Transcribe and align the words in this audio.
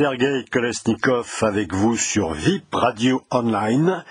Sergei 0.00 0.46
Kolesnikov 0.50 1.30
avec 1.42 1.74
vous 1.74 1.94
sur 1.94 2.32
VIP 2.32 2.74
Radio 2.74 3.22
Online. 3.30 4.02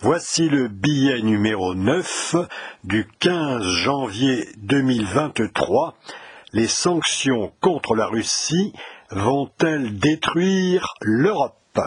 Voici 0.00 0.48
le 0.48 0.66
billet 0.66 1.22
numéro 1.22 1.76
9 1.76 2.34
du 2.82 3.06
15 3.20 3.62
janvier 3.62 4.48
2023. 4.56 5.94
Les 6.52 6.66
sanctions 6.66 7.52
contre 7.60 7.94
la 7.94 8.06
Russie 8.06 8.72
vont-elles 9.12 9.96
détruire 10.00 10.94
l'Europe? 11.02 11.78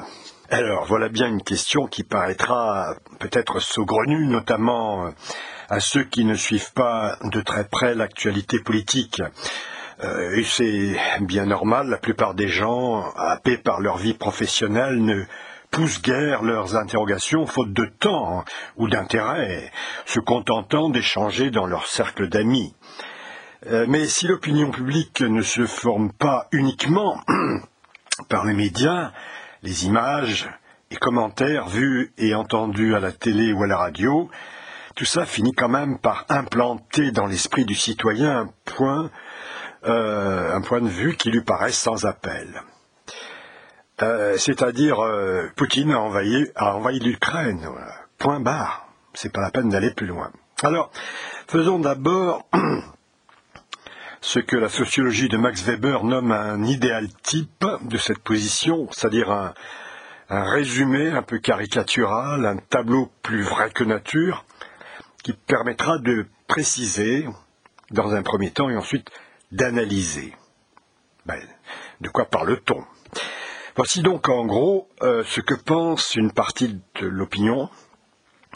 Alors 0.49 0.85
voilà 0.85 1.09
bien 1.09 1.27
une 1.27 1.43
question 1.43 1.87
qui 1.87 2.05
paraîtra 2.05 2.95
peut-être 3.19 3.59
saugrenue, 3.59 4.27
notamment 4.27 5.09
à 5.69 5.81
ceux 5.81 6.05
qui 6.05 6.23
ne 6.23 6.35
suivent 6.35 6.71
pas 6.71 7.17
de 7.25 7.41
très 7.41 7.65
près 7.65 7.95
l'actualité 7.95 8.59
politique. 8.59 9.21
Euh, 10.03 10.35
et 10.35 10.43
c'est 10.43 10.95
bien 11.21 11.45
normal, 11.45 11.87
la 11.87 11.97
plupart 11.97 12.33
des 12.33 12.47
gens, 12.47 13.11
happés 13.15 13.57
par 13.57 13.79
leur 13.79 13.97
vie 13.97 14.13
professionnelle, 14.13 15.03
ne 15.03 15.23
poussent 15.69 16.01
guère 16.01 16.43
leurs 16.43 16.75
interrogations 16.75 17.45
faute 17.45 17.71
de 17.71 17.85
temps 17.85 18.43
ou 18.77 18.89
d'intérêt, 18.89 19.71
se 20.05 20.19
contentant 20.19 20.89
d'échanger 20.89 21.49
dans 21.49 21.65
leur 21.65 21.87
cercle 21.87 22.27
d'amis. 22.27 22.75
Euh, 23.67 23.85
mais 23.87 24.05
si 24.05 24.27
l'opinion 24.27 24.71
publique 24.71 25.21
ne 25.21 25.41
se 25.41 25.65
forme 25.65 26.11
pas 26.11 26.47
uniquement 26.51 27.21
par 28.29 28.45
les 28.45 28.53
médias, 28.53 29.11
les 29.61 29.85
images 29.85 30.49
et 30.89 30.95
commentaires 30.95 31.67
vus 31.67 32.11
et 32.17 32.33
entendus 32.33 32.95
à 32.95 32.99
la 32.99 33.11
télé 33.11 33.53
ou 33.53 33.63
à 33.63 33.67
la 33.67 33.77
radio, 33.77 34.29
tout 34.95 35.05
ça 35.05 35.25
finit 35.25 35.53
quand 35.53 35.69
même 35.69 35.99
par 35.99 36.25
implanter 36.27 37.11
dans 37.11 37.27
l'esprit 37.27 37.65
du 37.65 37.75
citoyen 37.75 38.39
un 38.39 38.49
point 38.65 39.09
euh, 39.85 40.55
un 40.55 40.61
point 40.61 40.81
de 40.81 40.87
vue 40.87 41.15
qui 41.15 41.31
lui 41.31 41.41
paraît 41.41 41.71
sans 41.71 42.05
appel. 42.05 42.61
Euh, 44.01 44.37
c'est-à-dire, 44.37 44.99
euh, 44.99 45.47
Poutine 45.55 45.91
a 45.91 45.99
envahi, 45.99 46.99
l'Ukraine. 46.99 47.67
Point 48.17 48.39
barre. 48.39 48.87
C'est 49.13 49.31
pas 49.31 49.41
la 49.41 49.51
peine 49.51 49.69
d'aller 49.69 49.91
plus 49.91 50.07
loin. 50.07 50.31
Alors, 50.63 50.91
faisons 51.47 51.79
d'abord 51.79 52.47
ce 54.21 54.39
que 54.39 54.55
la 54.55 54.69
sociologie 54.69 55.27
de 55.27 55.37
Max 55.37 55.63
Weber 55.63 56.03
nomme 56.03 56.31
un 56.31 56.63
idéal 56.63 57.07
type 57.23 57.65
de 57.81 57.97
cette 57.97 58.19
position, 58.19 58.87
c'est-à-dire 58.91 59.31
un 59.31 59.53
résumé 60.43 61.09
un 61.09 61.23
peu 61.23 61.39
caricatural, 61.39 62.45
un 62.45 62.57
tableau 62.57 63.11
plus 63.21 63.41
vrai 63.41 63.71
que 63.71 63.83
nature, 63.83 64.45
qui 65.23 65.33
permettra 65.33 65.97
de 65.97 66.25
préciser, 66.47 67.27
dans 67.91 68.13
un 68.13 68.23
premier 68.23 68.51
temps, 68.51 68.69
et 68.69 68.77
ensuite 68.77 69.09
d'analyser. 69.51 70.33
Ben, 71.25 71.41
de 72.01 72.09
quoi 72.09 72.25
parle-t-on? 72.25 72.83
Voici 73.75 74.01
donc 74.01 74.27
en 74.29 74.45
gros 74.45 74.89
euh, 75.01 75.23
ce 75.25 75.41
que 75.41 75.53
pense 75.53 76.15
une 76.15 76.31
partie 76.31 76.79
de 76.99 77.07
l'opinion, 77.07 77.69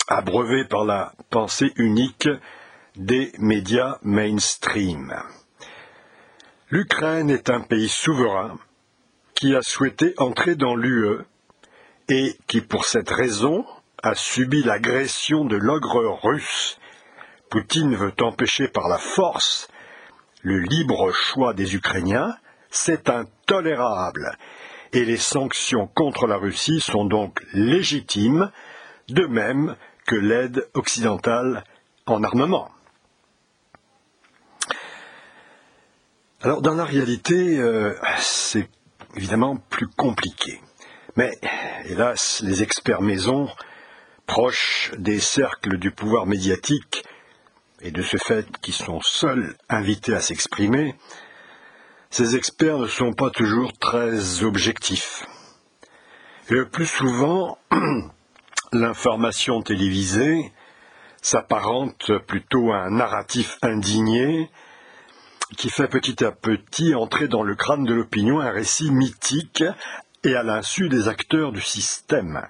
abreuvée 0.07 0.66
par 0.66 0.85
la 0.85 1.13
pensée 1.29 1.71
unique 1.77 2.29
des 2.95 3.31
médias 3.38 3.97
mainstream. 4.03 5.13
L'Ukraine 6.69 7.29
est 7.29 7.49
un 7.49 7.61
pays 7.61 7.89
souverain 7.89 8.57
qui 9.35 9.55
a 9.55 9.61
souhaité 9.61 10.13
entrer 10.17 10.55
dans 10.55 10.75
l'UE 10.75 11.19
et 12.09 12.38
qui, 12.47 12.61
pour 12.61 12.85
cette 12.85 13.09
raison, 13.09 13.66
a 14.01 14.16
subi 14.16 14.63
l'agression 14.63 15.45
de 15.45 15.55
l'ogre 15.55 16.19
russe. 16.23 16.79
Poutine 17.50 17.95
veut 17.95 18.13
empêcher 18.22 18.67
par 18.67 18.88
la 18.88 18.97
force 18.97 19.67
le 20.45 20.59
libre 20.59 21.11
choix 21.11 21.56
des 21.56 21.73
Ukrainiens, 21.73 22.38
c'est 22.69 23.09
intolérable. 23.09 24.38
Et 24.94 25.03
les 25.03 25.17
sanctions 25.17 25.88
contre 25.88 26.28
la 26.28 26.38
Russie 26.38 26.81
sont 26.81 27.03
donc 27.03 27.41
légitimes, 27.53 28.51
de 29.09 29.25
même 29.25 29.75
que 30.05 30.16
l'aide 30.16 30.69
occidentale 30.75 31.63
en 32.05 32.23
armement. 32.23 32.69
Alors 36.44 36.61
dans 36.61 36.75
la 36.75 36.85
réalité, 36.85 37.57
euh, 37.57 37.95
c'est 38.19 38.69
évidemment 39.16 39.57
plus 39.72 39.88
compliqué. 39.88 40.61
Mais 41.16 41.31
hélas, 41.85 42.44
les 42.45 42.61
experts 42.61 43.01
maison, 43.01 43.50
proches 44.28 44.91
des 45.00 45.19
cercles 45.19 45.79
du 45.79 45.89
pouvoir 45.89 46.28
médiatique, 46.28 47.03
et 47.85 47.91
de 47.91 48.01
ce 48.01 48.18
fait 48.18 48.47
qui 48.62 48.72
sont 48.72 49.00
seuls 49.03 49.56
invités 49.69 50.16
à 50.16 50.19
s'exprimer, 50.19 50.96
ces 52.09 52.35
experts 52.35 52.79
ne 52.79 52.88
sont 52.88 53.13
pas 53.13 53.29
toujours 53.29 53.73
très 53.78 54.44
objectifs. 54.44 55.28
Et 56.50 56.56
le 56.56 56.68
plus 56.68 56.88
souvent, 56.88 57.59
l'information 58.73 59.62
télévisée 59.62 60.51
s'apparente 61.22 62.12
plutôt 62.25 62.72
à 62.72 62.78
un 62.78 62.90
narratif 62.90 63.59
indigné 63.62 64.50
qui 65.56 65.69
fait 65.69 65.88
petit 65.88 66.25
à 66.25 66.31
petit 66.31 66.96
entrer 66.96 67.28
dans 67.28 67.44
le 67.44 67.56
crâne 67.56 67.84
de 67.84 67.94
l'opinion 67.94 68.40
un 68.40 68.50
récit 68.50 68.90
mythique 68.90 69.63
et 70.23 70.35
à 70.35 70.41
l'insu 70.41 70.90
des 70.90 71.07
acteurs 71.07 71.52
du 71.52 71.62
système. 71.62 72.47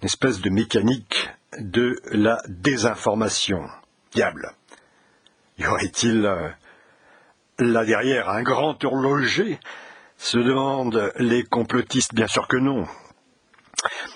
Une 0.00 0.06
espèce 0.06 0.40
de 0.40 0.48
mécanique 0.48 1.28
de 1.58 2.00
la 2.12 2.38
désinformation. 2.48 3.68
Diable. 4.12 4.52
Y 5.58 5.66
aurait-il 5.66 6.26
euh, 6.26 6.48
là 7.58 7.84
derrière 7.84 8.28
un 8.28 8.42
grand 8.42 8.82
horloger? 8.84 9.58
Se 10.18 10.38
demandent 10.38 11.12
les 11.18 11.44
complotistes. 11.44 12.14
Bien 12.14 12.26
sûr 12.26 12.46
que 12.46 12.56
non. 12.56 12.86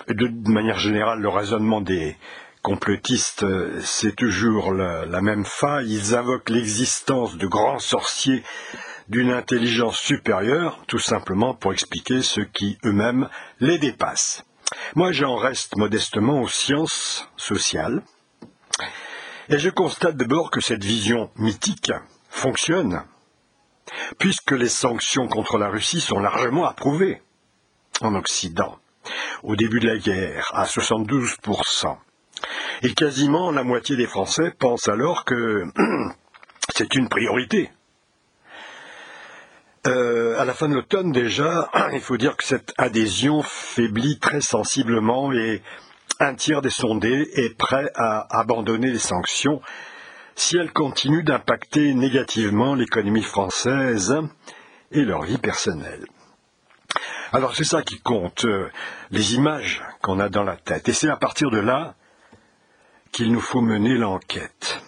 De 0.07 0.29
manière 0.49 0.79
générale, 0.79 1.19
le 1.19 1.29
raisonnement 1.29 1.81
des 1.81 2.15
complotistes, 2.61 3.43
euh, 3.43 3.79
c'est 3.81 4.15
toujours 4.15 4.73
la, 4.73 5.21
même 5.21 5.45
faille. 5.45 5.93
Ils 5.93 6.15
invoquent 6.15 6.49
l'existence 6.49 7.37
de 7.37 7.47
grands 7.47 7.79
sorciers 7.79 8.43
d'une 9.09 9.31
intelligence 9.31 9.97
supérieure, 9.97 10.83
tout 10.87 10.99
simplement 10.99 11.53
pour 11.53 11.73
expliquer 11.73 12.21
ce 12.21 12.41
qui 12.41 12.77
eux-mêmes 12.85 13.29
les 13.59 13.77
dépasse. 13.77 14.43
Moi, 14.95 15.11
j'en 15.11 15.35
reste 15.35 15.77
modestement 15.77 16.41
aux 16.41 16.49
sciences 16.49 17.29
sociales, 17.37 18.01
et 19.49 19.59
je 19.59 19.69
constate 19.69 20.17
d'abord 20.17 20.51
que 20.51 20.61
cette 20.61 20.83
vision 20.83 21.29
mythique 21.35 21.91
fonctionne, 22.29 23.03
puisque 24.19 24.51
les 24.51 24.69
sanctions 24.69 25.27
contre 25.27 25.57
la 25.57 25.69
Russie 25.69 26.01
sont 26.01 26.19
largement 26.19 26.65
approuvées 26.65 27.21
en 28.01 28.15
Occident, 28.15 28.77
au 29.43 29.55
début 29.55 29.79
de 29.79 29.87
la 29.87 29.97
guerre, 29.97 30.51
à 30.53 30.65
72%. 30.65 31.97
Et 32.83 32.93
quasiment 32.93 33.51
la 33.51 33.63
moitié 33.63 33.95
des 33.95 34.05
Français 34.05 34.53
pensent 34.59 34.87
alors 34.87 35.25
que 35.25 35.63
c'est 36.75 36.95
une 36.95 37.09
priorité. 37.09 37.71
Euh, 39.87 40.37
à 40.37 40.43
la 40.43 40.53
fin 40.53 40.67
de 40.67 40.75
l'automne 40.75 41.11
déjà, 41.11 41.69
il 41.93 42.01
faut 42.01 42.17
dire 42.17 42.35
que 42.35 42.43
cette 42.43 42.73
adhésion 42.77 43.41
faiblit 43.41 44.19
très 44.19 44.41
sensiblement 44.41 45.31
et 45.31 45.61
un 46.19 46.35
tiers 46.35 46.61
des 46.61 46.69
sondés 46.69 47.29
est 47.33 47.55
prêt 47.57 47.91
à 47.95 48.39
abandonner 48.39 48.91
les 48.91 48.99
sanctions 48.99 49.61
si 50.35 50.57
elles 50.57 50.71
continuent 50.71 51.23
d'impacter 51.23 51.93
négativement 51.93 52.75
l'économie 52.75 53.23
française 53.23 54.15
et 54.91 55.01
leur 55.01 55.23
vie 55.23 55.37
personnelle. 55.39 56.05
Alors 57.33 57.55
c'est 57.55 57.65
ça 57.65 57.81
qui 57.81 57.99
compte, 57.99 58.45
euh, 58.45 58.69
les 59.11 59.35
images 59.35 59.83
qu'on 60.01 60.19
a 60.19 60.29
dans 60.29 60.43
la 60.43 60.55
tête. 60.55 60.87
Et 60.87 60.93
c'est 60.93 61.09
à 61.09 61.17
partir 61.17 61.49
de 61.49 61.59
là 61.59 61.95
qu'il 63.11 63.31
nous 63.31 63.41
faut 63.41 63.61
mener 63.61 63.95
l'enquête. 63.95 64.81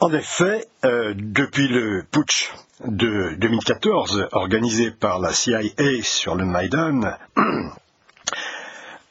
En 0.00 0.12
effet, 0.12 0.66
euh, 0.84 1.12
depuis 1.16 1.68
le 1.68 2.04
putsch 2.10 2.52
de 2.84 3.34
2014 3.38 4.28
organisé 4.32 4.90
par 4.90 5.18
la 5.18 5.32
CIA 5.32 6.02
sur 6.02 6.34
le 6.34 6.44
Maïdan, 6.44 7.00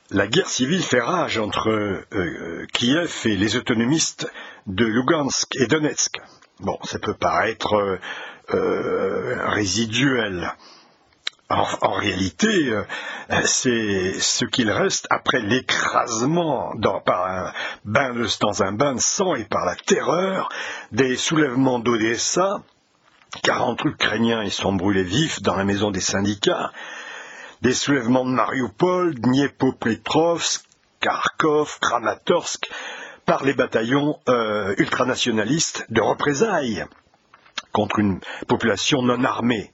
la 0.09 0.27
guerre 0.27 0.49
civile 0.49 0.83
fait 0.83 1.01
rage 1.01 1.37
entre 1.37 1.69
euh, 1.69 2.65
Kiev 2.73 3.13
et 3.25 3.35
les 3.35 3.55
autonomistes 3.55 4.31
de 4.65 4.85
Lugansk 4.85 5.55
et 5.57 5.67
Donetsk. 5.67 6.19
Bon, 6.59 6.77
ça 6.83 6.99
peut 6.99 7.13
paraître 7.13 7.73
euh, 7.75 7.99
euh 8.53 9.49
résiduel. 9.49 10.53
En, 11.49 11.93
réalité, 11.93 12.69
euh, 12.69 12.83
c'est 13.45 14.19
ce 14.19 14.43
qu'il 14.43 14.69
reste 14.69 15.07
après 15.09 15.39
l'écrasement 15.39 16.73
par 17.05 17.25
un 17.25 17.53
bain 17.85 18.13
de, 18.13 18.27
dans 18.41 18.63
un 18.63 18.73
bain 18.73 18.95
de 18.95 18.99
sang 18.99 19.33
et 19.33 19.45
par 19.45 19.65
la 19.65 19.75
terreur 19.75 20.49
des 20.91 21.15
soulèvements 21.15 21.79
d'Odessa. 21.79 22.61
40 23.43 23.85
Ukrainiens 23.85 24.43
y 24.43 24.51
sont 24.51 24.73
brûlés 24.73 25.03
vifs 25.03 25.41
dans 25.41 25.55
la 25.55 25.63
maison 25.63 25.91
des 25.91 26.01
syndicats 26.01 26.71
des 27.61 27.73
soulèvements 27.73 28.25
de 28.25 28.31
Mariupol, 28.31 29.15
Dniepopetrovsk, 29.15 30.65
Kharkov, 30.99 31.79
Kramatorsk, 31.79 32.69
par 33.25 33.43
les 33.43 33.53
bataillons 33.53 34.19
euh, 34.29 34.73
ultranationalistes 34.77 35.85
de 35.89 36.01
représailles 36.01 36.85
contre 37.71 37.99
une 37.99 38.19
population 38.47 39.01
non 39.01 39.23
armée. 39.23 39.71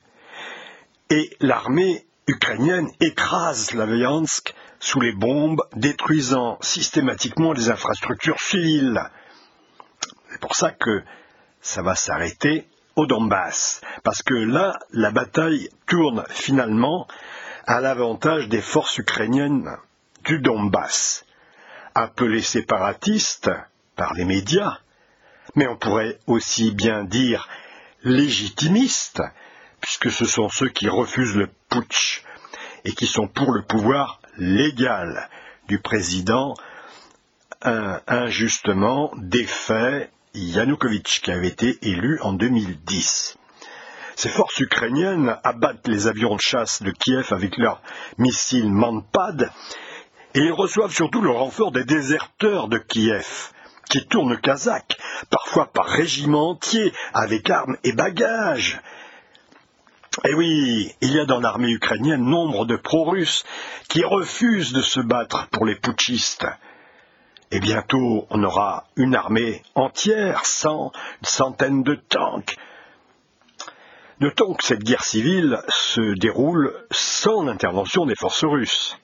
Et 1.10 1.36
l'armée 1.40 2.06
ukrainienne 2.28 2.90
écrase 3.00 3.66
Slaviansk 3.68 4.54
sous 4.80 5.00
les 5.00 5.14
bombes, 5.14 5.62
détruisant 5.76 6.58
systématiquement 6.62 7.54
les 7.54 7.70
infrastructures 7.70 8.40
civiles. 8.40 9.02
C'est 10.32 10.42
pour 10.42 10.56
ça 10.56 10.72
que 10.72 11.04
ça 11.62 11.82
va 11.82 11.96
s'arrêter 11.96 12.68
au 12.96 13.06
Donbass, 13.06 13.82
parce 14.04 14.22
que 14.22 14.34
là, 14.34 14.78
la 14.92 15.12
bataille 15.12 15.70
tourne 15.88 16.24
finalement 16.30 17.08
à 17.66 17.80
l'avantage 17.80 18.50
des 18.50 18.62
forces 18.62 18.98
ukrainiennes 18.98 19.70
du 20.24 20.40
Donbass, 20.40 21.26
appelées 21.96 22.42
séparatistes 22.42 23.52
par 23.96 24.14
les 24.14 24.26
médias, 24.26 24.80
mais 25.56 25.68
on 25.68 25.78
pourrait 25.78 26.20
aussi 26.28 26.72
bien 26.72 27.04
dire 27.04 27.48
légitimistes, 28.04 29.22
puisque 29.82 30.12
ce 30.12 30.26
sont 30.26 30.50
ceux 30.50 30.70
qui 30.70 30.90
refusent 30.90 31.36
le 31.36 31.50
putsch 31.70 32.24
et 32.86 32.94
qui 32.94 33.06
sont 33.06 33.28
pour 33.28 33.52
le 33.52 33.62
pouvoir 33.62 34.22
légal 34.38 35.30
du 35.68 35.80
président 35.80 36.56
injustement 37.62 39.12
défait 39.18 40.10
Yanukovych, 40.34 41.22
qui 41.24 41.32
avait 41.32 41.48
été 41.48 41.78
élu 41.88 42.20
en 42.22 42.34
2010. 42.34 43.38
Ces 44.16 44.30
forces 44.30 44.60
ukrainiennes 44.60 45.38
abattent 45.44 45.88
les 45.88 46.08
avions 46.08 46.36
de 46.36 46.42
chasse 46.42 46.82
de 46.84 46.92
Kiev 46.92 47.28
avec 47.32 47.58
leurs 47.58 47.82
missiles 48.18 48.72
Manpad 48.72 49.52
et 50.36 50.40
ils 50.40 50.52
reçoivent 50.52 50.94
surtout 50.94 51.22
le 51.22 51.30
renfort 51.30 51.72
des 51.72 51.84
déserteurs 51.84 52.68
de 52.68 52.78
Kiev, 52.78 53.52
qui 53.90 54.06
tournent 54.08 54.40
kazakh, 54.40 54.98
parfois 55.30 55.72
par 55.72 55.86
régiment 55.86 56.52
entier, 56.52 56.92
avec 57.14 57.50
armes 57.50 57.78
et 57.84 57.94
bagages. 57.94 58.82
Et 60.26 60.34
oui, 60.34 60.94
il 61.02 61.12
y 61.12 61.20
a 61.20 61.26
dans 61.26 61.40
l'armée 61.40 61.72
ukrainienne 61.72 62.24
nombre 62.24 62.66
de 62.66 62.76
pro-russes 62.76 63.44
qui 63.90 64.04
refusent 64.04 64.74
de 64.74 64.82
se 64.82 65.00
battre 65.00 65.48
pour 65.50 65.66
les 65.66 65.76
putschistes. 65.76 66.48
Et 67.52 67.60
bientôt, 67.60 68.26
on 68.30 68.44
aura 68.44 68.86
une 68.96 69.16
armée 69.16 69.62
entière, 69.76 70.46
cent, 70.46 70.92
une 71.22 71.28
centaine 71.28 71.84
de 71.84 71.96
tanks. 71.96 72.58
Notons 74.20 74.54
que 74.54 74.64
cette 74.64 74.84
guerre 74.84 75.04
civile 75.04 75.60
se 75.70 76.14
déroule 76.18 76.74
sans 76.92 77.44
l'intervention 77.44 78.06
des 78.06 78.16
forces 78.16 78.46
russes. 78.46 78.98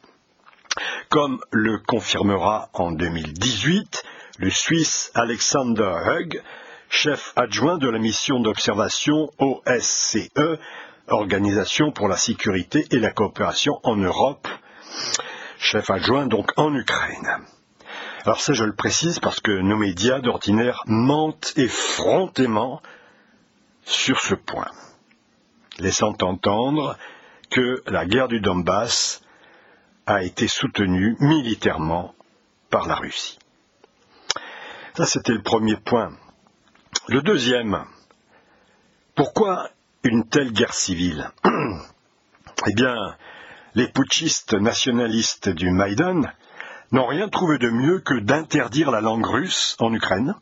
Comme 1.09 1.39
le 1.51 1.79
confirmera 1.79 2.69
en 2.73 2.91
2018 2.91 4.03
le 4.37 4.49
Suisse 4.49 5.11
Alexander 5.15 5.93
Hug, 6.05 6.41
chef 6.89 7.33
adjoint 7.35 7.77
de 7.77 7.89
la 7.89 7.99
mission 7.99 8.39
d'observation 8.39 9.31
OSCE, 9.39 10.29
Organisation 11.07 11.91
pour 11.91 12.07
la 12.07 12.17
sécurité 12.17 12.85
et 12.91 12.99
la 12.99 13.09
coopération 13.09 13.79
en 13.83 13.95
Europe, 13.95 14.47
chef 15.57 15.89
adjoint 15.89 16.27
donc 16.27 16.51
en 16.55 16.73
Ukraine. 16.75 17.47
Alors 18.25 18.39
ça, 18.39 18.53
je 18.53 18.63
le 18.63 18.75
précise 18.75 19.19
parce 19.19 19.39
que 19.39 19.51
nos 19.51 19.77
médias 19.77 20.19
d'ordinaire 20.19 20.83
mentent 20.85 21.53
effrontément 21.55 22.81
sur 23.85 24.19
ce 24.19 24.35
point, 24.35 24.69
laissant 25.79 26.15
entendre 26.21 26.97
que 27.49 27.81
la 27.87 28.05
guerre 28.05 28.27
du 28.27 28.39
Donbass 28.39 29.21
a 30.05 30.23
été 30.23 30.47
soutenue 30.47 31.15
militairement 31.19 32.13
par 32.69 32.87
la 32.87 32.95
Russie. 32.95 33.39
Ça, 34.95 35.05
c'était 35.05 35.33
le 35.33 35.41
premier 35.41 35.77
point. 35.77 36.11
Le 37.07 37.21
deuxième, 37.21 37.85
pourquoi 39.15 39.69
une 40.03 40.27
telle 40.27 40.51
guerre 40.51 40.73
civile 40.73 41.31
Eh 42.67 42.73
bien, 42.73 43.15
les 43.75 43.87
putschistes 43.87 44.53
nationalistes 44.53 45.49
du 45.49 45.71
Maïdan 45.71 46.21
n'ont 46.91 47.05
rien 47.05 47.29
trouvé 47.29 47.57
de 47.57 47.69
mieux 47.69 47.99
que 47.99 48.19
d'interdire 48.19 48.91
la 48.91 49.01
langue 49.01 49.25
russe 49.25 49.75
en 49.79 49.93
Ukraine, 49.93 50.35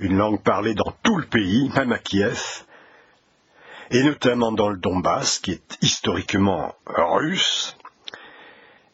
une 0.00 0.16
langue 0.18 0.42
parlée 0.42 0.74
dans 0.74 0.92
tout 1.02 1.16
le 1.16 1.26
pays, 1.26 1.70
même 1.74 1.92
à 1.92 1.98
Kiev, 1.98 2.64
et 3.90 4.02
notamment 4.02 4.52
dans 4.52 4.68
le 4.68 4.76
Donbass, 4.76 5.38
qui 5.38 5.52
est 5.52 5.78
historiquement 5.82 6.74
russe, 6.86 7.76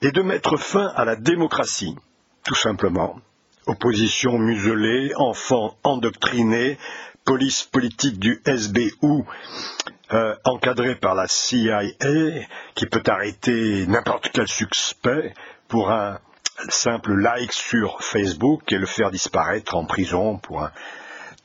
et 0.00 0.10
de 0.10 0.22
mettre 0.22 0.56
fin 0.56 0.86
à 0.96 1.04
la 1.04 1.16
démocratie, 1.16 1.96
tout 2.44 2.54
simplement. 2.54 3.20
Opposition 3.66 4.38
muselée, 4.38 5.12
enfants 5.16 5.76
endoctrinés, 5.84 6.76
police 7.24 7.62
politique 7.62 8.18
du 8.18 8.42
SBU 8.44 9.24
euh, 10.12 10.34
encadrée 10.44 10.96
par 10.96 11.14
la 11.14 11.26
CIA 11.28 11.82
qui 12.74 12.86
peut 12.86 13.02
arrêter 13.06 13.86
n'importe 13.86 14.30
quel 14.32 14.48
suspect 14.48 15.32
pour 15.68 15.90
un 15.90 16.18
simple 16.68 17.14
like 17.14 17.52
sur 17.52 18.02
Facebook 18.02 18.70
et 18.72 18.78
le 18.78 18.86
faire 18.86 19.10
disparaître 19.10 19.76
en 19.76 19.84
prison 19.84 20.38
pour 20.38 20.62
un 20.62 20.72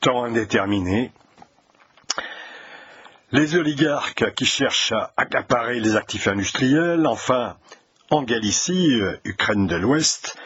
temps 0.00 0.24
indéterminé. 0.24 1.12
Les 3.30 3.56
oligarques 3.56 4.32
qui 4.36 4.46
cherchent 4.46 4.92
à 4.92 5.12
accaparer 5.18 5.80
les 5.80 5.96
actifs 5.96 6.28
industriels, 6.28 7.06
enfin, 7.06 7.58
en 8.08 8.22
Galicie, 8.22 8.98
euh, 9.02 9.18
Ukraine 9.22 9.66
de 9.66 9.76
l'Ouest, 9.76 10.38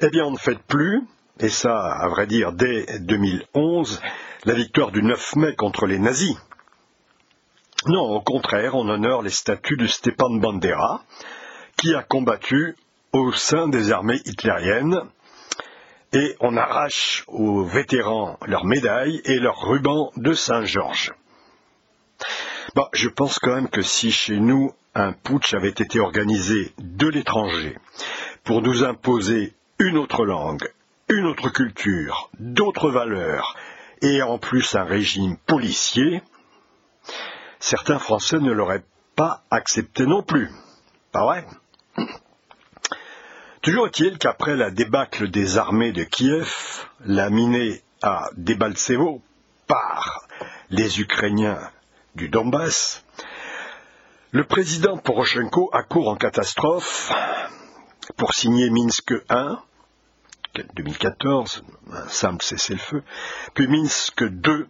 eh 0.00 0.10
bien 0.10 0.26
on 0.26 0.30
ne 0.30 0.36
fait 0.36 0.58
plus, 0.68 1.02
et 1.40 1.48
ça, 1.48 1.76
à 1.76 2.06
vrai 2.06 2.28
dire, 2.28 2.52
dès 2.52 3.00
2011, 3.00 4.00
la 4.44 4.54
victoire 4.54 4.92
du 4.92 5.02
9 5.02 5.34
mai 5.34 5.56
contre 5.56 5.86
les 5.86 5.98
nazis. 5.98 6.36
Non, 7.86 8.02
au 8.02 8.20
contraire, 8.20 8.76
on 8.76 8.88
honore 8.88 9.22
les 9.22 9.30
statuts 9.30 9.76
de 9.76 9.88
Stepan 9.88 10.30
Bandera, 10.30 11.02
qui 11.76 11.96
a 11.96 12.04
combattu 12.04 12.76
au 13.12 13.32
sein 13.32 13.66
des 13.66 13.90
armées 13.90 14.20
hitlériennes 14.24 15.00
et 16.12 16.36
on 16.38 16.56
arrache 16.56 17.24
aux 17.26 17.64
vétérans 17.64 18.38
leurs 18.46 18.66
médailles 18.66 19.20
et 19.24 19.40
leurs 19.40 19.66
rubans 19.66 20.12
de 20.16 20.32
Saint-Georges. 20.32 21.12
Je 22.92 23.08
pense 23.08 23.38
quand 23.38 23.54
même 23.54 23.68
que 23.68 23.82
si 23.82 24.10
chez 24.10 24.38
nous 24.38 24.72
un 24.94 25.12
putsch 25.12 25.54
avait 25.54 25.68
été 25.68 26.00
organisé 26.00 26.72
de 26.78 27.08
l'étranger 27.08 27.76
pour 28.44 28.62
nous 28.62 28.84
imposer 28.84 29.54
une 29.78 29.96
autre 29.96 30.24
langue, 30.24 30.68
une 31.08 31.26
autre 31.26 31.48
culture, 31.48 32.30
d'autres 32.38 32.90
valeurs, 32.90 33.56
et 34.02 34.22
en 34.22 34.38
plus 34.38 34.74
un 34.74 34.84
régime 34.84 35.36
policier, 35.36 36.22
certains 37.58 37.98
Français 37.98 38.38
ne 38.38 38.52
l'auraient 38.52 38.84
pas 39.16 39.42
accepté 39.50 40.06
non 40.06 40.22
plus. 40.22 40.50
Pas 41.12 41.24
vrai? 41.24 41.46
Toujours 43.62 43.86
est-il 43.86 44.16
qu'après 44.18 44.56
la 44.56 44.70
débâcle 44.70 45.28
des 45.28 45.58
armées 45.58 45.92
de 45.92 46.04
Kiev, 46.04 46.86
la 47.04 47.28
minée 47.28 47.82
à 48.02 48.30
Debaltsevo 48.36 49.20
par 49.66 50.26
les 50.70 51.00
Ukrainiens 51.00 51.60
du 52.14 52.28
Donbass, 52.28 53.04
le 54.32 54.44
président 54.44 54.96
Poroshenko 54.96 55.70
accourt 55.72 56.08
en 56.08 56.16
catastrophe 56.16 57.12
pour 58.16 58.34
signer 58.34 58.70
Minsk 58.70 59.12
I, 59.30 59.56
2014, 60.74 61.64
un 61.92 62.08
simple 62.08 62.44
cessez-le-feu, 62.44 63.02
puis 63.54 63.68
Minsk 63.68 64.20
II, 64.20 64.66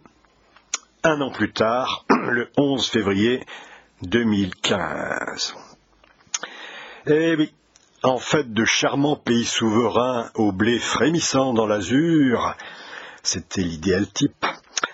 un 1.03 1.21
an 1.21 1.31
plus 1.31 1.51
tard, 1.51 2.05
le 2.09 2.49
11 2.57 2.87
février 2.87 3.45
2015. 4.03 5.55
Eh 7.07 7.35
oui, 7.35 7.53
en 8.03 8.17
fait 8.17 8.51
de 8.53 8.65
charmants 8.65 9.15
pays 9.15 9.45
souverains 9.45 10.29
au 10.35 10.51
blé 10.51 10.79
frémissant 10.79 11.53
dans 11.53 11.67
l'azur, 11.67 12.55
c'était 13.23 13.61
l'idéal 13.61 14.07
type. 14.07 14.45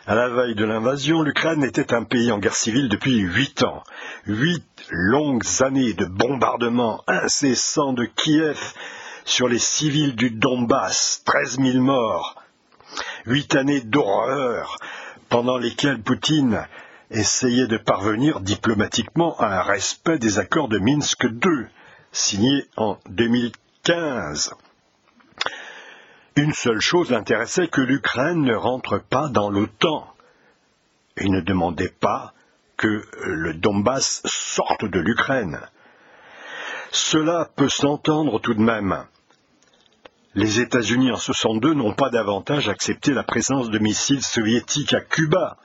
À 0.10 0.16
la 0.16 0.30
veille 0.30 0.56
de 0.56 0.64
l'invasion, 0.64 1.22
l'Ukraine 1.22 1.66
était 1.66 1.94
un 1.94 2.06
pays 2.06 2.32
en 2.32 2.40
guerre 2.40 2.56
civile 2.56 2.88
depuis 2.88 3.20
huit 3.20 3.62
ans. 3.64 3.84
Huit 4.26 4.64
longues 4.90 5.44
années 5.60 5.92
de 5.92 6.06
bombardements 6.06 7.04
incessants 7.08 7.92
de 7.92 8.06
Kiev 8.06 8.58
sur 9.26 9.50
les 9.50 9.60
civils 9.60 10.16
du 10.16 10.30
Donbass, 10.32 11.24
treize 11.26 11.60
mille 11.60 11.82
morts. 11.82 12.42
Huit 13.26 13.54
années 13.58 13.82
d'horreur 13.82 14.78
pendant 15.28 15.58
lesquelles 15.58 16.02
Poutine 16.02 16.66
essayait 17.12 17.68
de 17.68 17.76
parvenir 17.76 18.40
diplomatiquement 18.40 19.38
à 19.40 19.60
un 19.60 19.62
respect 19.62 20.20
des 20.20 20.40
accords 20.40 20.70
de 20.70 20.80
Minsk 20.80 21.26
II 21.26 21.66
signé 22.14 22.64
en 22.78 22.98
2015. 23.10 24.54
Une 26.38 26.54
seule 26.54 26.82
chose 26.82 27.10
l'intéressait, 27.10 27.68
que 27.68 27.82
l'Ukraine 27.82 28.44
ne 28.44 28.54
rentre 28.54 29.00
pas 29.00 29.28
dans 29.28 29.50
l'OTAN. 29.50 30.08
Il 31.20 31.32
ne 31.32 31.42
demandait 31.42 31.90
pas 32.00 32.32
que 32.78 33.04
le 33.24 33.56
Donbass 33.56 34.22
sorte 34.24 34.86
de 34.86 35.00
l'Ukraine. 35.00 35.60
Cela 36.92 37.50
peut 37.56 37.70
s'entendre 37.70 38.40
tout 38.40 38.54
de 38.54 38.62
même. 38.62 39.04
Les 40.36 40.60
États-Unis 40.60 41.12
en 41.12 41.18
62 41.18 41.74
n'ont 41.74 41.96
pas 41.96 42.12
davantage 42.12 42.70
accepté 42.70 43.14
la 43.14 43.24
présence 43.24 43.72
de 43.72 43.80
missiles 43.80 44.24
soviétiques 44.24 44.94
à 44.94 45.02
Cuba. 45.02 45.58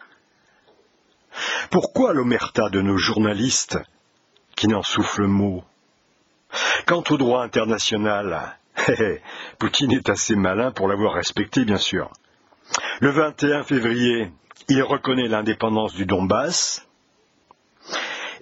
Pourquoi 1.71 2.15
l'omerta 2.15 2.71
de 2.71 2.81
nos 2.81 2.97
journalistes 2.97 3.79
qui 4.57 4.69
n'en 4.69 4.83
souffle 4.83 5.27
mot? 5.27 5.65
Quant 6.87 7.05
au 7.11 7.19
droit 7.19 7.43
international, 7.43 8.57
Poutine 9.59 9.93
est 9.93 10.09
assez 10.09 10.35
malin 10.35 10.71
pour 10.73 10.89
l'avoir 10.89 11.15
respecté, 11.15 11.65
bien 11.65 11.77
sûr. 11.77 12.11
Le 13.01 13.11
21 13.11 13.65
février, 13.65 14.31
il 14.69 14.83
reconnaît 14.83 15.29
l'indépendance 15.29 15.95
du 15.95 16.07
Donbass. 16.07 16.87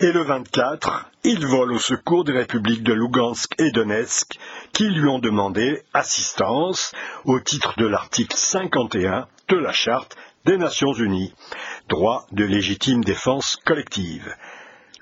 Et 0.01 0.13
le 0.13 0.23
24, 0.23 1.11
il 1.25 1.47
vole 1.47 1.73
au 1.73 1.79
secours 1.79 2.25
des 2.25 2.33
républiques 2.33 2.83
de 2.83 2.95
Lugansk 2.95 3.53
et 3.61 3.71
Donetsk 3.71 4.39
qui 4.73 4.89
lui 4.89 5.07
ont 5.09 5.19
demandé 5.19 5.83
assistance 5.93 6.93
au 7.25 7.39
titre 7.41 7.75
de 7.77 7.87
l'article 7.87 8.35
51 8.35 9.27
de 9.49 9.57
la 9.57 9.73
Charte 9.73 10.17
des 10.47 10.57
Nations 10.57 10.95
Unies, 10.95 11.35
droit 11.89 12.27
de 12.33 12.45
légitime 12.45 13.05
défense 13.05 13.57
collective. 13.57 14.35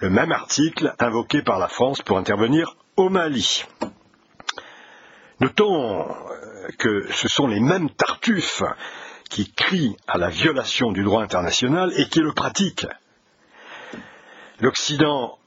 Le 0.00 0.10
même 0.10 0.32
article 0.32 0.94
invoqué 0.98 1.42
par 1.42 1.58
la 1.58 1.68
France 1.68 2.02
pour 2.02 2.18
intervenir 2.18 2.76
au 2.96 3.08
Mali. 3.08 3.64
Notons 5.40 6.00
euh, 6.00 6.68
que 6.78 7.06
ce 7.12 7.28
sont 7.28 7.46
les 7.46 7.60
mêmes 7.60 7.90
tartuffes 7.90 8.62
qui 9.30 9.52
crient 9.52 9.96
à 10.06 10.18
la 10.18 10.30
violation 10.30 10.90
du 10.90 11.04
droit 11.04 11.22
international 11.22 11.92
et 11.96 12.08
qui 12.08 12.20
le 12.20 12.32
pratiquent. 12.32 12.86
L'Occident, 14.60 15.38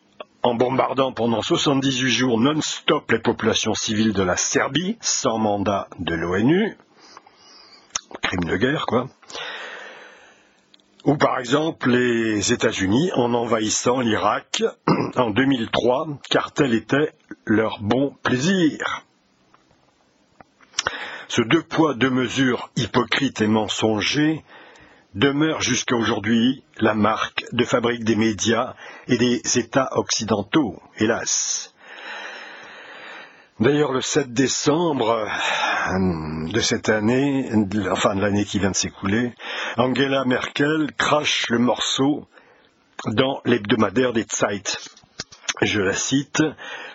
en 0.43 0.55
bombardant 0.55 1.11
pendant 1.11 1.41
78 1.41 2.09
jours 2.09 2.39
non-stop 2.39 3.11
les 3.11 3.19
populations 3.19 3.73
civiles 3.73 4.13
de 4.13 4.23
la 4.23 4.37
Serbie, 4.37 4.97
sans 5.01 5.37
mandat 5.37 5.87
de 5.99 6.15
l'ONU, 6.15 6.77
crime 8.21 8.45
de 8.45 8.57
guerre, 8.57 8.85
quoi, 8.85 9.09
ou 11.03 11.17
par 11.17 11.39
exemple 11.39 11.89
les 11.89 12.53
États-Unis 12.53 13.11
en 13.15 13.33
envahissant 13.33 13.99
l'Irak 13.99 14.63
en 15.15 15.31
2003, 15.31 16.07
car 16.29 16.53
tel 16.53 16.73
était 16.73 17.13
leur 17.45 17.79
bon 17.81 18.15
plaisir. 18.23 19.03
Ce 21.33 21.41
deux 21.41 21.63
poids, 21.63 21.93
deux 21.93 22.09
mesures 22.09 22.69
hypocrite 22.75 23.39
et 23.39 23.47
mensonger 23.47 24.43
demeure 25.15 25.61
jusqu'à 25.61 25.95
aujourd'hui 25.95 26.61
la 26.77 26.93
marque 26.93 27.45
de 27.53 27.63
fabrique 27.63 28.03
des 28.03 28.17
médias 28.17 28.75
et 29.07 29.17
des 29.17 29.41
États 29.57 29.97
occidentaux, 29.97 30.81
hélas. 30.97 31.73
D'ailleurs, 33.61 33.93
le 33.93 34.01
7 34.01 34.33
décembre 34.33 35.09
euh, 35.09 36.51
de 36.51 36.59
cette 36.59 36.89
année, 36.89 37.49
enfin 37.89 38.13
de 38.13 38.21
l'année 38.21 38.43
qui 38.43 38.59
vient 38.59 38.71
de 38.71 38.75
s'écouler, 38.75 39.31
Angela 39.77 40.25
Merkel 40.25 40.91
crache 40.97 41.45
le 41.49 41.59
morceau 41.59 42.27
dans 43.05 43.39
l'hebdomadaire 43.45 44.11
des 44.11 44.25
Zeit. 44.27 44.79
Je 45.61 45.79
la 45.79 45.93
cite, 45.93 46.43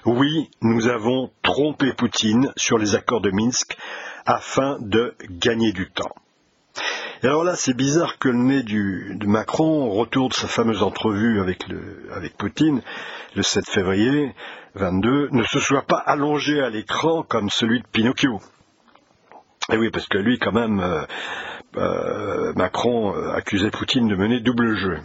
Oui, 0.05 0.51
nous 0.61 0.89
avons 0.89 1.31
trompé 1.43 1.95
Poutine 1.95 2.53
sur 2.57 2.77
les 2.77 2.97
accords 2.97 3.23
de 3.23 3.31
Minsk 3.31 3.79
afin 4.27 4.79
de 4.81 5.15
gagner 5.31 5.73
du 5.73 5.91
temps. 5.91 6.15
Et 7.23 7.27
alors 7.27 7.45
là, 7.45 7.57
c'est 7.57 7.75
bizarre 7.75 8.19
que 8.19 8.29
le 8.29 8.37
nez 8.37 8.63
de 8.63 9.27
Macron, 9.27 9.87
au 9.87 9.91
retour 9.93 10.29
de 10.29 10.35
sa 10.35 10.49
fameuse 10.49 10.83
entrevue 10.83 11.41
avec, 11.41 11.67
le, 11.69 12.09
avec 12.13 12.37
Poutine, 12.37 12.83
le 13.35 13.43
7 13.43 13.69
février 13.69 14.35
22, 14.75 15.31
ne 15.33 15.43
se 15.45 15.59
soit 15.59 15.87
pas 15.87 15.97
allongé 15.97 16.61
à 16.61 16.69
l'écran 16.69 17.23
comme 17.23 17.49
celui 17.49 17.81
de 17.81 17.87
Pinocchio. 17.87 18.41
Et 19.73 19.79
oui, 19.79 19.91
parce 19.91 20.07
que 20.07 20.19
lui, 20.19 20.39
quand 20.39 20.53
même, 20.53 20.81
euh, 20.81 21.05
euh, 21.77 22.53
Macron 22.55 23.17
euh, 23.17 23.33
accusait 23.33 23.71
Poutine 23.71 24.09
de 24.09 24.15
mener 24.15 24.41
double 24.41 24.75
jeu. 24.75 25.01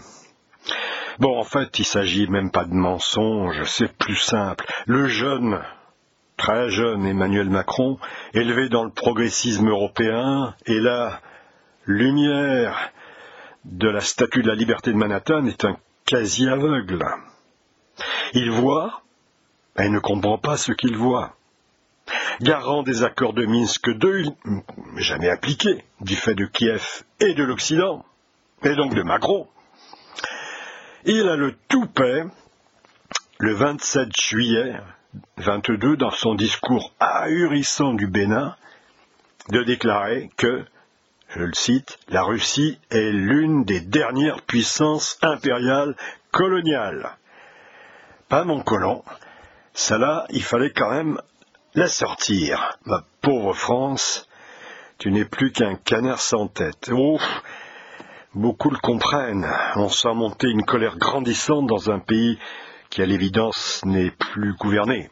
Bon, 1.19 1.39
en 1.39 1.43
fait, 1.43 1.79
il 1.79 1.85
s'agit 1.85 2.27
même 2.27 2.51
pas 2.51 2.65
de 2.65 2.73
mensonge, 2.73 3.63
c'est 3.63 3.91
plus 3.97 4.15
simple. 4.15 4.65
Le 4.85 5.07
jeune 5.07 5.61
très 6.41 6.71
jeune 6.71 7.05
Emmanuel 7.05 7.51
Macron, 7.51 7.99
élevé 8.33 8.67
dans 8.67 8.83
le 8.83 8.89
progressisme 8.89 9.69
européen, 9.69 10.55
et 10.65 10.79
la 10.79 11.21
lumière 11.85 12.89
de 13.63 13.87
la 13.87 13.99
statue 13.99 14.41
de 14.41 14.47
la 14.47 14.55
liberté 14.55 14.91
de 14.91 14.97
Manhattan 14.97 15.45
est 15.45 15.65
un 15.65 15.77
quasi 16.03 16.49
aveugle. 16.49 17.05
Il 18.33 18.49
voit, 18.49 19.03
mais 19.77 19.87
ne 19.89 19.99
comprend 19.99 20.39
pas 20.39 20.57
ce 20.57 20.71
qu'il 20.71 20.97
voit. 20.97 21.35
Garant 22.41 22.81
des 22.81 23.03
accords 23.03 23.33
de 23.33 23.45
Minsk 23.45 23.85
II, 23.87 24.31
jamais 24.97 25.29
appliqués, 25.29 25.85
du 25.99 26.15
fait 26.15 26.33
de 26.33 26.47
Kiev 26.47 27.03
et 27.19 27.35
de 27.35 27.43
l'Occident, 27.43 28.03
et 28.63 28.73
donc 28.73 28.95
de 28.95 29.03
Macron, 29.03 29.47
il 31.05 31.29
a 31.29 31.35
le 31.35 31.53
toupet, 31.67 32.23
le 33.37 33.53
27 33.53 34.09
juillet 34.19 34.79
22 35.37 35.97
dans 35.97 36.11
son 36.11 36.35
discours 36.35 36.93
ahurissant 36.99 37.93
du 37.93 38.07
Bénin 38.07 38.55
de 39.49 39.63
déclarer 39.63 40.29
que, 40.37 40.63
je 41.29 41.43
le 41.43 41.53
cite, 41.53 41.97
la 42.09 42.23
Russie 42.23 42.79
est 42.89 43.11
l'une 43.11 43.63
des 43.63 43.81
dernières 43.81 44.41
puissances 44.41 45.17
impériales 45.21 45.95
coloniales. 46.31 47.17
Pas 48.29 48.43
mon 48.43 48.61
colon, 48.61 49.03
ça 49.73 49.97
là, 49.97 50.25
il 50.29 50.43
fallait 50.43 50.71
quand 50.71 50.91
même 50.91 51.19
la 51.73 51.87
sortir. 51.87 52.77
Ma 52.85 53.03
pauvre 53.21 53.53
France, 53.53 54.27
tu 54.97 55.11
n'es 55.11 55.25
plus 55.25 55.51
qu'un 55.51 55.75
canard 55.75 56.21
sans 56.21 56.47
tête. 56.47 56.89
Ouf, 56.91 57.41
beaucoup 58.33 58.69
le 58.69 58.77
comprennent. 58.77 59.49
On 59.75 59.89
sent 59.89 60.13
monter 60.13 60.47
une 60.47 60.63
colère 60.63 60.97
grandissante 60.97 61.67
dans 61.67 61.89
un 61.89 61.99
pays 61.99 62.37
qui 62.91 63.01
à 63.01 63.05
l'évidence 63.05 63.81
n'est 63.85 64.11
plus 64.11 64.53
gouverné. 64.53 65.09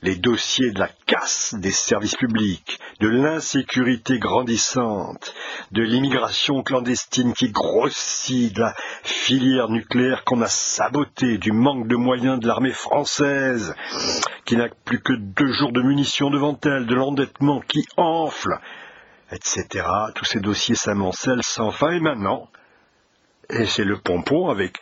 Les 0.00 0.16
dossiers 0.16 0.72
de 0.72 0.80
la 0.80 0.88
casse 1.06 1.54
des 1.54 1.70
services 1.70 2.16
publics, 2.16 2.78
de 3.00 3.08
l'insécurité 3.08 4.18
grandissante, 4.18 5.34
de 5.70 5.82
l'immigration 5.82 6.62
clandestine 6.62 7.34
qui 7.34 7.50
grossit, 7.50 8.54
de 8.54 8.62
la 8.62 8.74
filière 9.02 9.68
nucléaire 9.68 10.24
qu'on 10.24 10.40
a 10.40 10.48
sabotée, 10.48 11.38
du 11.38 11.52
manque 11.52 11.86
de 11.86 11.96
moyens 11.96 12.40
de 12.40 12.48
l'armée 12.48 12.72
française, 12.72 13.74
qui 14.44 14.56
n'a 14.56 14.68
plus 14.84 15.00
que 15.00 15.12
deux 15.12 15.52
jours 15.52 15.72
de 15.72 15.82
munitions 15.82 16.30
devant 16.30 16.58
elle, 16.64 16.86
de 16.86 16.94
l'endettement 16.94 17.60
qui 17.60 17.84
enfle, 17.96 18.58
etc. 19.30 19.84
Tous 20.14 20.24
ces 20.24 20.40
dossiers 20.40 20.74
s'amoncellent 20.74 21.44
sans 21.44 21.70
fin 21.70 21.90
et 21.90 22.00
maintenant, 22.00 22.48
et 23.50 23.66
c'est 23.66 23.84
le 23.84 23.98
pompon 23.98 24.48
avec 24.48 24.80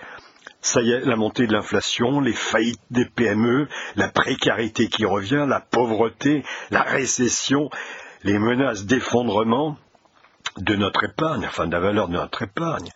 ça 0.61 0.83
y 0.83 0.91
est, 0.91 1.01
la 1.01 1.17
montée 1.17 1.47
de 1.47 1.53
l'inflation, 1.53 2.21
les 2.21 2.33
faillites 2.33 2.81
des 2.91 3.07
PME, 3.07 3.69
la 3.97 4.09
précarité 4.09 4.89
qui 4.89 5.05
revient, 5.05 5.47
la 5.49 5.61
pauvreté, 5.61 6.45
la 6.71 6.83
récession, 6.83 7.71
les 8.25 8.39
menaces 8.39 8.85
d'effondrement 8.85 9.79
de 10.59 10.75
notre 10.75 11.05
épargne, 11.05 11.47
enfin 11.47 11.67
de 11.67 11.73
la 11.73 11.81
valeur 11.81 12.09
de 12.09 12.15
notre 12.15 12.43
épargne. 12.43 12.91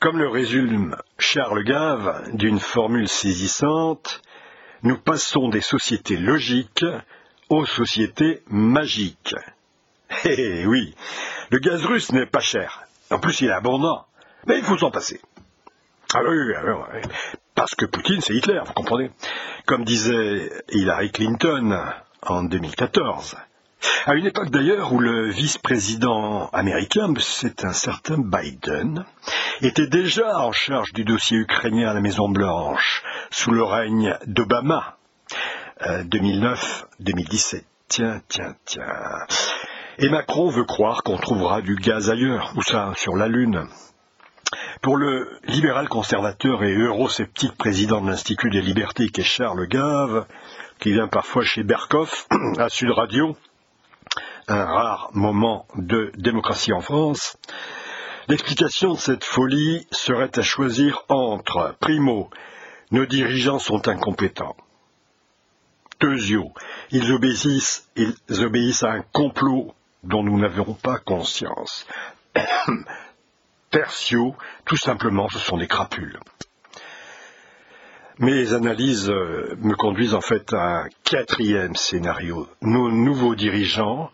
Comme 0.00 0.18
le 0.18 0.28
résume 0.28 0.96
Charles 1.18 1.62
Gave 1.62 2.30
d'une 2.32 2.58
formule 2.58 3.08
saisissante, 3.08 4.22
nous 4.82 4.96
passons 4.96 5.48
des 5.50 5.60
sociétés 5.60 6.16
logiques 6.16 6.86
aux 7.48 7.66
sociétés 7.66 8.42
magiques. 8.48 9.34
Eh 10.24 10.66
oui, 10.66 10.94
le 11.50 11.58
gaz 11.58 11.84
russe 11.84 12.10
n'est 12.12 12.26
pas 12.26 12.40
cher. 12.40 12.82
En 13.10 13.20
plus, 13.20 13.42
il 13.42 13.48
est 13.48 13.52
abondant. 13.52 14.06
Mais 14.46 14.58
il 14.58 14.64
faut 14.64 14.78
s'en 14.78 14.90
passer. 14.90 15.20
Ah 16.12 16.22
oui, 16.28 16.36
oui, 16.38 17.00
parce 17.54 17.76
que 17.76 17.84
Poutine, 17.86 18.20
c'est 18.20 18.34
Hitler, 18.34 18.60
vous 18.66 18.72
comprenez 18.72 19.12
Comme 19.66 19.84
disait 19.84 20.50
Hillary 20.72 21.12
Clinton 21.12 21.78
en 22.22 22.42
2014. 22.42 23.36
À 24.06 24.14
une 24.14 24.26
époque 24.26 24.50
d'ailleurs 24.50 24.92
où 24.92 24.98
le 24.98 25.30
vice-président 25.30 26.48
américain, 26.48 27.12
c'est 27.20 27.64
un 27.64 27.72
certain 27.72 28.16
Biden, 28.18 29.04
était 29.62 29.86
déjà 29.86 30.40
en 30.40 30.50
charge 30.50 30.92
du 30.94 31.04
dossier 31.04 31.38
ukrainien 31.38 31.90
à 31.90 31.94
la 31.94 32.00
Maison-Blanche, 32.00 33.04
sous 33.30 33.52
le 33.52 33.62
règne 33.62 34.16
d'Obama, 34.26 34.96
2009-2017. 35.80 37.56
Euh, 37.56 37.60
tiens, 37.86 38.20
tiens, 38.28 38.56
tiens. 38.64 39.26
Et 39.98 40.08
Macron 40.08 40.48
veut 40.48 40.64
croire 40.64 41.04
qu'on 41.04 41.18
trouvera 41.18 41.62
du 41.62 41.76
gaz 41.76 42.10
ailleurs, 42.10 42.52
ou 42.56 42.62
ça, 42.62 42.94
sur 42.96 43.16
la 43.16 43.28
Lune? 43.28 43.68
Pour 44.82 44.96
le 44.96 45.38
libéral 45.44 45.88
conservateur 45.88 46.64
et 46.64 46.74
eurosceptique 46.74 47.56
président 47.56 48.00
de 48.00 48.10
l'Institut 48.10 48.50
des 48.50 48.60
libertés 48.60 49.08
qu'est 49.08 49.22
Charles 49.22 49.68
Gave, 49.68 50.26
qui 50.80 50.92
vient 50.92 51.08
parfois 51.08 51.44
chez 51.44 51.62
Berkoff 51.62 52.26
à 52.58 52.68
Sud 52.68 52.90
Radio, 52.90 53.36
un 54.48 54.64
rare 54.64 55.10
moment 55.12 55.66
de 55.76 56.10
démocratie 56.16 56.72
en 56.72 56.80
France, 56.80 57.36
l'explication 58.28 58.94
de 58.94 58.98
cette 58.98 59.24
folie 59.24 59.86
serait 59.92 60.36
à 60.36 60.42
choisir 60.42 61.04
entre, 61.08 61.76
primo, 61.78 62.30
nos 62.90 63.06
dirigeants 63.06 63.60
sont 63.60 63.86
incompétents. 63.86 64.56
Deuxio, 66.00 66.52
ils 66.90 67.12
obéissent, 67.12 67.88
ils 67.94 68.42
obéissent 68.42 68.82
à 68.82 68.92
un 68.92 69.02
complot 69.12 69.74
dont 70.02 70.24
nous 70.24 70.38
n'avons 70.38 70.74
pas 70.74 70.98
conscience. 70.98 71.86
tertio, 73.70 74.34
tout 74.64 74.76
simplement, 74.76 75.28
ce 75.28 75.38
sont 75.38 75.56
des 75.56 75.66
crapules. 75.66 76.18
Mes 78.18 78.52
analyses 78.52 79.08
euh, 79.08 79.56
me 79.60 79.74
conduisent 79.74 80.14
en 80.14 80.20
fait 80.20 80.52
à 80.52 80.80
un 80.80 80.88
quatrième 81.04 81.74
scénario. 81.74 82.46
Nos 82.60 82.90
nouveaux 82.90 83.34
dirigeants, 83.34 84.10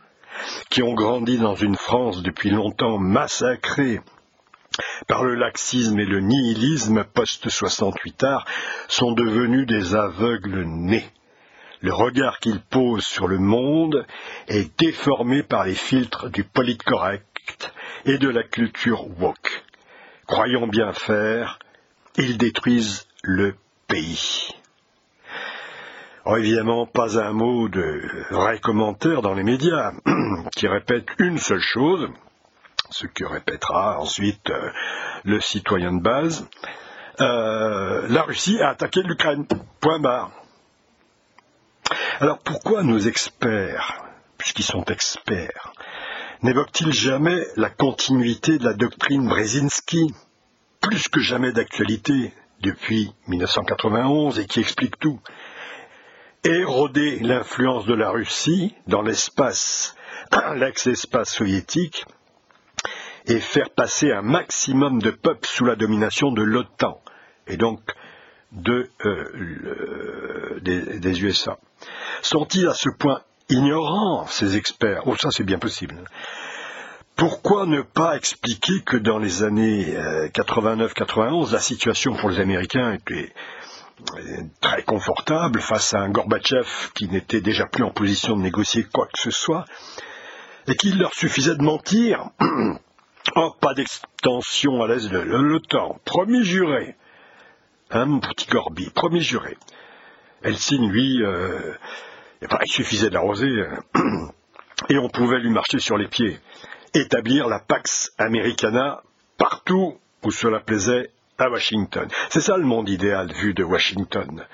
qui 0.71 0.83
ont 0.83 0.95
grandi 0.95 1.39
dans 1.39 1.55
une 1.55 1.75
France 1.75 2.23
depuis 2.23 2.51
longtemps 2.51 2.99
massacrée 2.99 4.01
par 5.09 5.25
le 5.25 5.35
laxisme 5.35 5.99
et 5.99 6.05
le 6.05 6.21
nihilisme 6.21 7.03
post-68 7.03 8.25
art, 8.25 8.45
sont 8.89 9.13
devenus 9.13 9.67
des 9.67 9.97
aveugles 9.97 10.63
nés. 10.65 11.11
Le 11.81 11.93
regard 11.93 12.39
qu'ils 12.39 12.61
posent 12.61 13.05
sur 13.05 13.27
le 13.27 13.39
monde 13.39 14.07
est 14.49 14.79
déformé 14.79 15.43
par 15.43 15.65
les 15.65 15.75
filtres 15.75 16.31
du 16.31 16.45
politcorrect 16.45 17.27
et 18.05 18.19
de 18.19 18.29
la 18.29 18.43
culture 18.43 19.07
woke. 19.21 19.65
Croyant 20.27 20.67
bien 20.67 20.93
faire, 20.93 21.59
ils 22.17 22.39
détruisent 22.39 23.07
le 23.23 23.55
pays. 23.87 24.49
Oh, 26.25 26.37
évidemment, 26.37 26.87
pas 26.87 27.21
un 27.21 27.33
mot 27.33 27.69
de 27.69 28.03
vrai 28.31 28.59
commentaire 28.59 29.23
dans 29.23 29.35
les 29.35 29.45
médias 29.45 29.93
qui 30.57 30.67
répètent 30.67 31.11
une 31.19 31.39
seule 31.39 31.61
chose, 31.61 32.09
ce 32.91 33.07
que 33.07 33.25
répétera 33.25 34.01
ensuite 34.01 34.51
euh, 34.51 34.71
le 35.25 35.41
citoyen 35.41 35.93
de 35.93 36.03
base. 36.03 36.49
Euh, 37.21 38.07
la 38.09 38.23
Russie 38.23 38.61
a 38.61 38.71
attaqué 38.71 39.03
l'Ukraine. 39.03 39.47
Point 39.81 40.01
barre. 40.01 40.33
Alors 42.19 42.39
pourquoi 42.39 42.83
nos 42.83 42.99
experts, 42.99 44.05
puisqu'ils 44.37 44.65
sont 44.65 44.85
experts, 44.87 45.73
n'évoquent-ils 46.43 46.93
jamais 46.93 47.47
la 47.57 47.71
continuité 47.71 48.59
de 48.59 48.65
la 48.65 48.75
doctrine 48.75 49.29
Brzezinski, 49.29 50.13
plus 50.81 51.09
que 51.09 51.21
jamais 51.21 51.53
d'actualité 51.53 52.33
depuis 52.61 53.13
1991 53.29 54.39
et 54.39 54.47
qui 54.47 54.61
explique 54.61 54.99
tout? 54.99 55.21
Éroder 56.45 57.19
l'influence 57.21 57.87
de 57.87 57.95
la 57.95 58.11
Russie 58.11 58.75
dans 58.87 59.03
l'espace, 59.03 59.97
l'ex-espace 60.57 61.33
soviétique, 61.33 62.05
et 63.27 63.41
faire 63.41 63.71
passer 63.71 64.13
un 64.13 64.23
maximum 64.23 65.01
de 65.03 65.11
peuples 65.11 65.49
sous 65.49 65.65
la 65.65 65.75
domination 65.75 66.31
de 66.31 66.43
l'OTAN, 66.43 67.01
et 67.49 67.57
donc 67.57 67.81
euh, 68.69 70.61
des, 70.63 71.01
des, 71.01 71.23
USA. 71.23 71.59
Sont-ils 72.23 72.69
à 72.69 72.75
ce 72.75 72.89
point 72.89 73.21
ignorants, 73.49 74.27
ces 74.27 74.57
experts 74.57 75.03
Oh, 75.07 75.17
ça 75.17 75.29
c'est 75.31 75.45
bien 75.45 75.59
possible. 75.59 75.97
Pourquoi 77.17 77.65
ne 77.67 77.81
pas 77.81 78.17
expliquer 78.17 78.83
que 78.85 78.99
dans 78.99 79.19
les 79.19 79.43
années 79.43 79.97
89-91, 80.35 81.49
euh, 81.49 81.53
la 81.53 81.61
situation 81.61 82.15
pour 82.15 82.29
les 82.29 82.41
Américains 82.41 82.93
était 82.93 83.33
euh, 84.19 84.43
très 84.61 84.83
confortable 84.83 85.61
face 85.63 85.95
à 85.95 86.01
un 86.01 86.11
Gorbatchev 86.11 86.69
qui 86.95 87.09
n'était 87.09 87.41
déjà 87.41 87.65
plus 87.67 87.85
en 87.85 87.91
position 87.91 88.37
de 88.37 88.43
négocier 88.43 88.85
quoi 88.85 89.07
que 89.07 89.19
ce 89.19 89.31
soit, 89.31 89.65
et 90.67 90.75
qu'il 90.75 90.99
leur 90.99 91.15
suffisait 91.15 91.57
de 91.57 91.63
mentir. 91.63 92.29
oh, 93.37 93.55
pas 93.61 93.73
d'extension 93.73 94.83
à 94.83 94.89
l'est 94.89 95.09
de 95.09 95.19
l'OTAN, 95.19 95.99
promis 96.05 96.45
juré. 96.45 96.97
Hein, 97.91 98.05
mon 98.07 98.21
petit 98.21 98.47
Gorbi, 98.49 98.91
promis 98.91 99.23
juré. 99.23 99.57
Eltsine, 100.43 100.91
lui, 100.91 101.23
euh, 101.23 101.73
il 102.43 102.73
suffisait 102.73 103.09
de 103.09 103.15
l'arroser, 103.15 103.65
et 104.89 104.99
on 104.99 105.09
pouvait 105.09 105.39
lui 105.39 105.51
marcher 105.51 105.79
sur 105.79 105.97
les 105.97 106.09
pieds 106.09 106.39
établir 106.95 107.49
la 107.49 107.59
Pax 107.59 108.13
Americana 108.19 109.03
partout 109.37 109.99
où 110.23 110.31
cela 110.31 110.61
plaisait 110.61 111.11
à 111.39 111.51
Washington. 111.51 112.09
C'est 112.31 112.41
ça 112.41 112.57
le 112.57 112.65
monde 112.65 112.89
idéal 112.89 113.33
vu 113.33 113.55
de 113.55 113.63
Washington. 113.63 114.47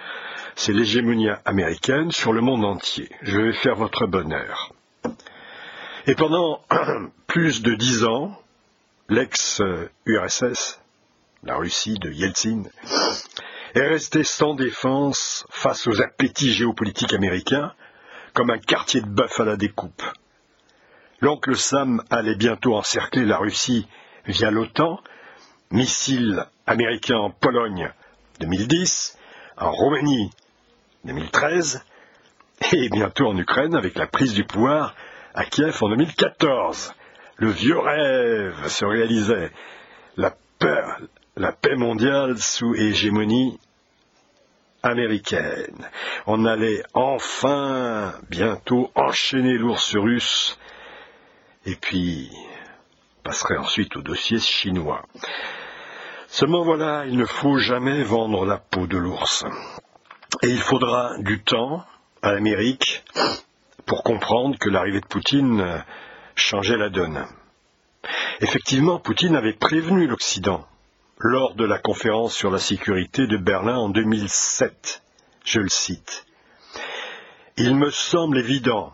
C'est 0.54 0.72
l'hégémonie 0.72 1.28
américaine 1.44 2.10
sur 2.10 2.32
le 2.32 2.40
monde 2.40 2.64
entier. 2.64 3.08
Je 3.22 3.40
vais 3.40 3.52
faire 3.52 3.76
votre 3.76 4.06
bonheur. 4.06 4.72
Et 6.06 6.14
pendant 6.14 6.62
plus 7.26 7.62
de 7.62 7.74
dix 7.74 8.04
ans, 8.04 8.36
l'ex-URSS, 9.08 10.80
la 11.44 11.56
Russie 11.56 11.94
de 11.94 12.10
Yeltsin, 12.10 12.64
est 13.74 13.86
restée 13.86 14.24
sans 14.24 14.54
défense 14.54 15.46
face 15.50 15.86
aux 15.86 16.02
appétits 16.02 16.52
géopolitiques 16.52 17.14
américains, 17.14 17.72
comme 18.34 18.50
un 18.50 18.58
quartier 18.58 19.00
de 19.00 19.08
bœuf 19.08 19.40
à 19.40 19.44
la 19.44 19.56
découpe. 19.56 20.02
L'oncle 21.20 21.56
Sam 21.56 22.02
allait 22.10 22.34
bientôt 22.34 22.74
encercler 22.74 23.24
la 23.24 23.38
Russie 23.38 23.86
via 24.26 24.50
l'OTAN, 24.50 25.00
missiles 25.70 26.46
américains 26.66 27.18
en 27.18 27.30
Pologne 27.30 27.92
2010, 28.40 29.18
en 29.56 29.70
Roumanie 29.70 30.30
2013, 31.04 31.84
et 32.72 32.88
bientôt 32.88 33.26
en 33.26 33.36
Ukraine 33.36 33.74
avec 33.74 33.96
la 33.96 34.06
prise 34.06 34.34
du 34.34 34.44
pouvoir 34.44 34.94
à 35.34 35.44
Kiev 35.44 35.76
en 35.82 35.88
2014. 35.88 36.94
Le 37.36 37.50
vieux 37.50 37.78
rêve 37.78 38.68
se 38.68 38.84
réalisait. 38.84 39.50
La 40.16 40.34
paix, 40.58 40.84
la 41.36 41.52
paix 41.52 41.76
mondiale 41.76 42.38
sous 42.38 42.74
hégémonie 42.74 43.58
américaine. 44.82 45.88
On 46.26 46.44
allait 46.44 46.82
enfin 46.92 48.14
bientôt 48.28 48.90
enchaîner 48.94 49.56
l'ours 49.56 49.96
russe 49.96 50.58
et 51.64 51.76
puis 51.76 52.30
passerait 53.22 53.56
ensuite 53.56 53.96
au 53.96 54.02
dossier 54.02 54.38
chinois. 54.38 55.04
Seulement 56.26 56.64
voilà, 56.64 57.04
il 57.06 57.16
ne 57.16 57.24
faut 57.24 57.58
jamais 57.58 58.02
vendre 58.02 58.44
la 58.44 58.58
peau 58.58 58.86
de 58.86 58.98
l'ours. 58.98 59.44
Et 60.42 60.48
il 60.48 60.58
faudra 60.58 61.16
du 61.18 61.42
temps 61.42 61.84
à 62.22 62.32
l'Amérique 62.32 63.04
pour 63.86 64.02
comprendre 64.02 64.58
que 64.58 64.70
l'arrivée 64.70 65.00
de 65.00 65.06
Poutine 65.06 65.84
changeait 66.34 66.78
la 66.78 66.88
donne. 66.88 67.26
Effectivement, 68.40 68.98
Poutine 68.98 69.36
avait 69.36 69.52
prévenu 69.52 70.06
l'Occident 70.06 70.66
lors 71.22 71.54
de 71.54 71.64
la 71.64 71.78
conférence 71.78 72.34
sur 72.34 72.50
la 72.50 72.58
sécurité 72.58 73.26
de 73.28 73.36
Berlin 73.36 73.76
en 73.76 73.88
2007. 73.88 75.02
Je 75.44 75.60
le 75.60 75.68
cite. 75.68 76.26
Il 77.56 77.76
me 77.76 77.90
semble 77.90 78.38
évident 78.38 78.92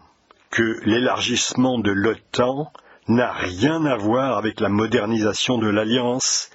que 0.50 0.80
l'élargissement 0.84 1.78
de 1.78 1.90
l'OTAN 1.90 2.70
n'a 3.08 3.32
rien 3.32 3.84
à 3.86 3.96
voir 3.96 4.36
avec 4.36 4.60
la 4.60 4.68
modernisation 4.68 5.56
de 5.56 5.68
l'Alliance, 5.68 6.50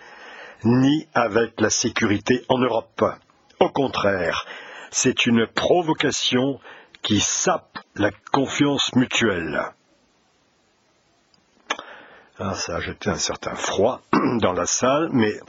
ni 0.63 1.07
avec 1.15 1.59
la 1.59 1.71
sécurité 1.71 2.45
en 2.49 2.59
Europe. 2.59 3.03
Au 3.59 3.69
contraire, 3.69 4.45
c'est 4.91 5.25
une 5.25 5.47
provocation 5.47 6.59
qui 7.01 7.19
sape 7.19 7.79
la 7.95 8.11
confiance 8.31 8.93
mutuelle. 8.95 9.73
Ah, 12.39 12.53
ça 12.53 12.75
a 12.75 12.79
jeté 12.79 13.09
un 13.09 13.17
certain 13.17 13.55
froid 13.55 14.01
dans 14.39 14.53
la 14.53 14.65
salle, 14.65 15.09
mais 15.11 15.39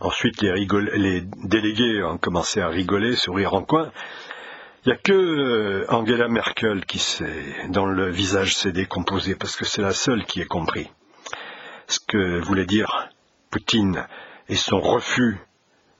ensuite 0.00 0.42
les, 0.42 1.22
délégués 1.44 2.02
ont 2.02 2.18
commencé 2.18 2.60
à 2.60 2.68
rigoler, 2.68 3.16
sourire 3.16 3.54
en 3.54 3.62
coin. 3.62 3.92
Il 4.84 4.90
n'y 4.90 4.94
a 4.94 4.98
que 4.98 5.12
euh, 5.12 5.84
Angela 5.88 6.28
Merkel 6.28 6.84
qui 6.86 6.98
s'est, 6.98 7.68
dans 7.70 7.86
le 7.86 8.10
visage 8.10 8.54
s'est 8.54 8.72
décomposé, 8.72 9.34
parce 9.34 9.56
que 9.56 9.64
c'est 9.64 9.82
la 9.82 9.92
seule 9.92 10.24
qui 10.24 10.40
ait 10.40 10.46
compris 10.46 10.88
ce 11.88 11.98
que 12.00 12.40
voulait 12.40 12.66
dire 12.66 13.08
Poutine 13.50 14.06
et 14.48 14.56
son 14.56 14.80
refus 14.80 15.38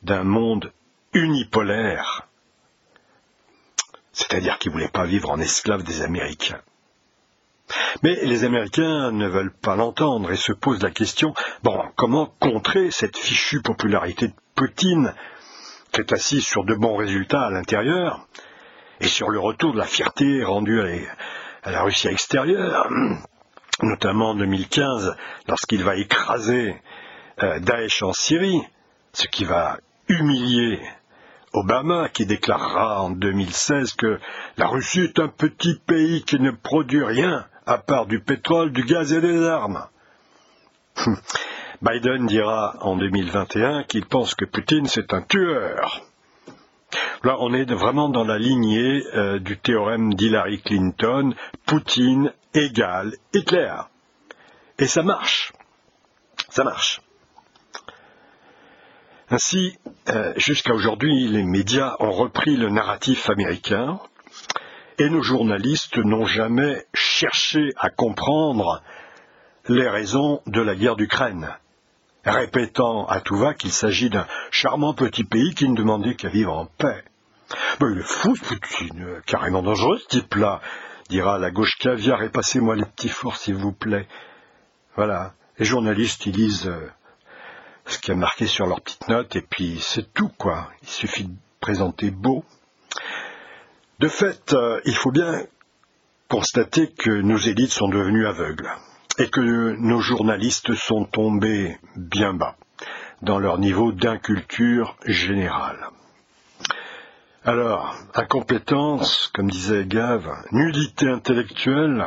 d'un 0.02 0.24
monde 0.24 0.72
unipolaire, 1.12 2.28
c'est-à-dire 4.12 4.58
qu'il 4.58 4.70
ne 4.70 4.74
voulait 4.74 4.88
pas 4.88 5.06
vivre 5.06 5.30
en 5.30 5.40
esclave 5.40 5.82
des 5.82 6.02
Américains. 6.02 6.60
Mais 8.02 8.14
les 8.22 8.44
Américains 8.44 9.10
ne 9.10 9.26
veulent 9.26 9.54
pas 9.54 9.76
l'entendre 9.76 10.30
et 10.30 10.36
se 10.36 10.52
posent 10.52 10.82
la 10.82 10.90
question, 10.90 11.34
bon, 11.62 11.82
comment 11.96 12.32
contrer 12.40 12.90
cette 12.90 13.16
fichue 13.16 13.62
popularité 13.62 14.28
de 14.28 14.34
Poutine, 14.54 15.14
qui 15.92 16.00
est 16.00 16.12
assise 16.12 16.44
sur 16.44 16.64
de 16.64 16.74
bons 16.74 16.96
résultats 16.96 17.46
à 17.46 17.50
l'intérieur, 17.50 18.26
et 19.00 19.08
sur 19.08 19.28
le 19.30 19.38
retour 19.38 19.72
de 19.72 19.78
la 19.78 19.84
fierté 19.84 20.44
rendue 20.44 20.80
à, 21.62 21.70
la 21.70 21.82
Russie 21.82 22.08
extérieure, 22.08 22.88
notamment 23.82 24.30
en 24.30 24.34
2015, 24.34 25.16
lorsqu'il 25.48 25.82
va 25.82 25.96
écraser 25.96 26.80
euh, 27.42 27.58
Daesh 27.60 28.02
en 28.02 28.12
Syrie, 28.12 28.62
ce 29.12 29.26
qui 29.26 29.44
va 29.44 29.78
humilier 30.08 30.80
Obama, 31.52 32.08
qui 32.10 32.26
déclarera 32.26 33.02
en 33.02 33.10
2016 33.10 33.94
que 33.94 34.18
la 34.56 34.68
Russie 34.68 35.00
est 35.00 35.18
un 35.18 35.28
petit 35.28 35.78
pays 35.86 36.22
qui 36.22 36.38
ne 36.38 36.50
produit 36.50 37.02
rien 37.02 37.46
à 37.66 37.78
part 37.78 38.06
du 38.06 38.20
pétrole, 38.20 38.72
du 38.72 38.84
gaz 38.84 39.12
et 39.12 39.20
des 39.20 39.44
armes. 39.44 39.86
Biden 41.82 42.26
dira 42.26 42.76
en 42.80 42.96
2021 42.96 43.84
qu'il 43.84 44.06
pense 44.06 44.34
que 44.34 44.44
Poutine 44.44 44.86
c'est 44.86 45.12
un 45.12 45.22
tueur. 45.22 46.02
Là, 47.24 47.36
on 47.40 47.52
est 47.52 47.70
vraiment 47.72 48.08
dans 48.08 48.24
la 48.24 48.38
lignée 48.38 49.02
euh, 49.14 49.38
du 49.38 49.58
théorème 49.58 50.14
d'Hillary 50.14 50.62
Clinton, 50.62 51.34
Poutine 51.66 52.32
égale 52.54 53.14
Hitler. 53.34 53.74
Et 54.78 54.86
ça 54.86 55.02
marche. 55.02 55.52
Ça 56.48 56.62
marche. 56.64 57.00
Ainsi, 59.28 59.76
euh, 60.08 60.32
jusqu'à 60.36 60.72
aujourd'hui, 60.72 61.26
les 61.26 61.42
médias 61.42 61.96
ont 61.98 62.12
repris 62.12 62.56
le 62.56 62.70
narratif 62.70 63.28
américain 63.28 63.98
et 64.98 65.10
nos 65.10 65.22
journalistes 65.22 65.98
n'ont 65.98 66.26
jamais 66.26 66.86
cherché 66.94 67.72
à 67.76 67.90
comprendre 67.90 68.82
les 69.68 69.88
raisons 69.88 70.40
de 70.46 70.60
la 70.60 70.74
guerre 70.74 70.96
d'Ukraine, 70.96 71.50
répétant 72.24 73.06
à 73.06 73.20
tout 73.20 73.36
va 73.36 73.54
qu'il 73.54 73.72
s'agit 73.72 74.10
d'un 74.10 74.26
charmant 74.50 74.94
petit 74.94 75.24
pays 75.24 75.54
qui 75.54 75.68
ne 75.68 75.76
demandait 75.76 76.14
qu'à 76.14 76.28
vivre 76.28 76.56
en 76.56 76.66
paix. 76.66 77.04
Il 77.80 77.98
est 77.98 78.02
fou, 78.02 78.34
Poutine, 78.34 79.20
carrément 79.26 79.62
dangereux 79.62 79.98
ce 79.98 80.08
type-là, 80.08 80.60
dira 81.08 81.38
la 81.38 81.50
gauche 81.50 81.76
caviar 81.78 82.22
et 82.22 82.30
passez-moi 82.30 82.74
les 82.76 82.84
petits 82.84 83.08
forts 83.08 83.36
s'il 83.36 83.54
vous 83.54 83.72
plaît. 83.72 84.08
Voilà. 84.96 85.34
Les 85.58 85.64
journalistes, 85.64 86.26
ils 86.26 86.34
lisent 86.34 86.68
euh, 86.68 86.90
ce 87.86 87.98
qui 87.98 88.10
est 88.10 88.16
marqué 88.16 88.46
sur 88.46 88.66
leurs 88.66 88.80
petites 88.80 89.08
notes, 89.08 89.36
et 89.36 89.42
puis 89.42 89.78
c'est 89.80 90.12
tout, 90.12 90.28
quoi. 90.36 90.68
Il 90.82 90.88
suffit 90.88 91.24
de 91.24 91.34
présenter 91.60 92.10
beau. 92.10 92.44
De 93.98 94.08
fait, 94.08 94.52
euh, 94.52 94.80
il 94.84 94.94
faut 94.94 95.10
bien 95.10 95.46
constater 96.28 96.90
que 96.90 97.10
nos 97.10 97.38
élites 97.38 97.72
sont 97.72 97.88
devenues 97.88 98.26
aveugles, 98.26 98.70
et 99.18 99.30
que 99.30 99.40
nos 99.40 100.00
journalistes 100.00 100.74
sont 100.74 101.04
tombés 101.04 101.78
bien 101.96 102.34
bas 102.34 102.56
dans 103.22 103.38
leur 103.38 103.58
niveau 103.58 103.92
d'inculture 103.92 104.96
générale. 105.06 105.88
Alors, 107.44 107.94
incompétence, 108.14 109.30
comme 109.32 109.50
disait 109.50 109.86
Gave, 109.86 110.30
nudité 110.52 111.08
intellectuelle, 111.08 112.06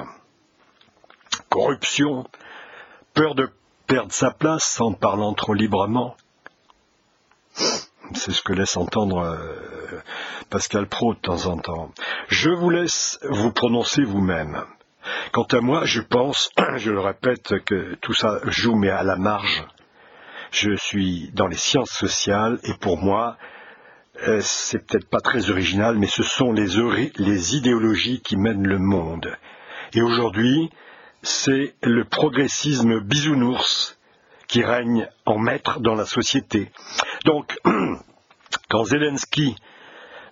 corruption, 1.49 2.27
peur 3.15 3.33
de 3.33 3.49
perdre 3.87 4.11
sa 4.11 4.29
place 4.29 4.79
en 4.79 4.93
parlant 4.93 5.33
trop 5.33 5.55
librement. 5.55 6.15
C'est 8.13 8.31
ce 8.31 8.41
que 8.41 8.53
laisse 8.53 8.77
entendre 8.77 9.19
euh, 9.19 10.01
Pascal 10.49 10.87
Pro 10.87 11.13
de 11.13 11.19
temps 11.19 11.45
en 11.45 11.57
temps. 11.57 11.91
Je 12.27 12.49
vous 12.49 12.69
laisse 12.69 13.19
vous 13.29 13.51
prononcer 13.51 14.03
vous-même. 14.03 14.63
Quant 15.31 15.47
à 15.51 15.61
moi, 15.61 15.85
je 15.85 16.01
pense, 16.01 16.51
je 16.77 16.91
le 16.91 16.99
répète, 16.99 17.59
que 17.65 17.95
tout 18.01 18.13
ça 18.13 18.39
joue 18.45 18.75
mais 18.75 18.89
à 18.89 19.03
la 19.03 19.15
marge. 19.15 19.65
Je 20.51 20.75
suis 20.75 21.29
dans 21.33 21.47
les 21.47 21.57
sciences 21.57 21.91
sociales 21.91 22.59
et 22.63 22.73
pour 22.73 22.97
moi, 22.97 23.37
euh, 24.27 24.39
c'est 24.41 24.79
peut-être 24.79 25.09
pas 25.09 25.21
très 25.21 25.51
original, 25.51 25.97
mais 25.97 26.07
ce 26.07 26.23
sont 26.23 26.51
les, 26.51 26.67
les 27.17 27.55
idéologies 27.55 28.21
qui 28.21 28.35
mènent 28.35 28.67
le 28.67 28.79
monde. 28.79 29.37
Et 29.93 30.01
aujourd'hui, 30.01 30.69
c'est 31.21 31.75
le 31.83 32.03
progressisme 32.05 32.99
bisounours 32.99 33.98
qui 34.49 34.63
règne 34.63 35.07
en 35.25 35.37
maître 35.37 35.79
dans 35.79 35.95
la 35.95 36.05
société. 36.05 36.69
Donc, 37.23 37.57
quand 38.69 38.83
Zelensky, 38.83 39.55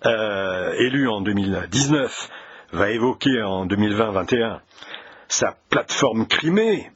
euh, 0.04 0.72
élu 0.72 1.08
en 1.08 1.22
2019, 1.22 2.28
va 2.72 2.90
évoquer 2.90 3.42
en 3.42 3.66
2020-21 3.66 4.58
sa 5.28 5.56
plateforme 5.70 6.26
crimée, 6.26 6.90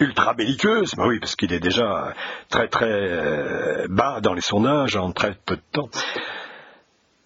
ultra 0.00 0.34
belliqueuse, 0.34 0.94
bah 0.96 1.04
oui, 1.06 1.20
parce 1.20 1.36
qu'il 1.36 1.52
est 1.52 1.60
déjà 1.60 2.12
très 2.48 2.68
très 2.68 2.90
euh, 2.90 3.86
bas 3.88 4.20
dans 4.20 4.34
les 4.34 4.40
sondages 4.40 4.96
en 4.96 5.12
très 5.12 5.34
peu 5.46 5.56
de 5.56 5.62
temps, 5.70 5.90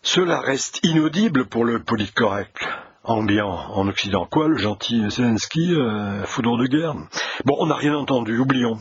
cela 0.03 0.41
reste 0.41 0.85
inaudible 0.85 1.47
pour 1.47 1.65
le 1.65 1.83
politcorrect 1.83 2.69
ambiant 3.05 3.51
en 3.51 3.89
Occident. 3.89 4.27
Quoi, 4.27 4.49
le 4.49 4.57
gentil 4.57 5.11
Zelensky, 5.11 5.75
euh, 5.75 6.25
foudre 6.25 6.59
de 6.59 6.67
guerre? 6.67 6.95
Bon, 7.45 7.57
on 7.59 7.67
n'a 7.67 7.77
rien 7.77 7.95
entendu, 7.95 8.39
oublions. 8.39 8.79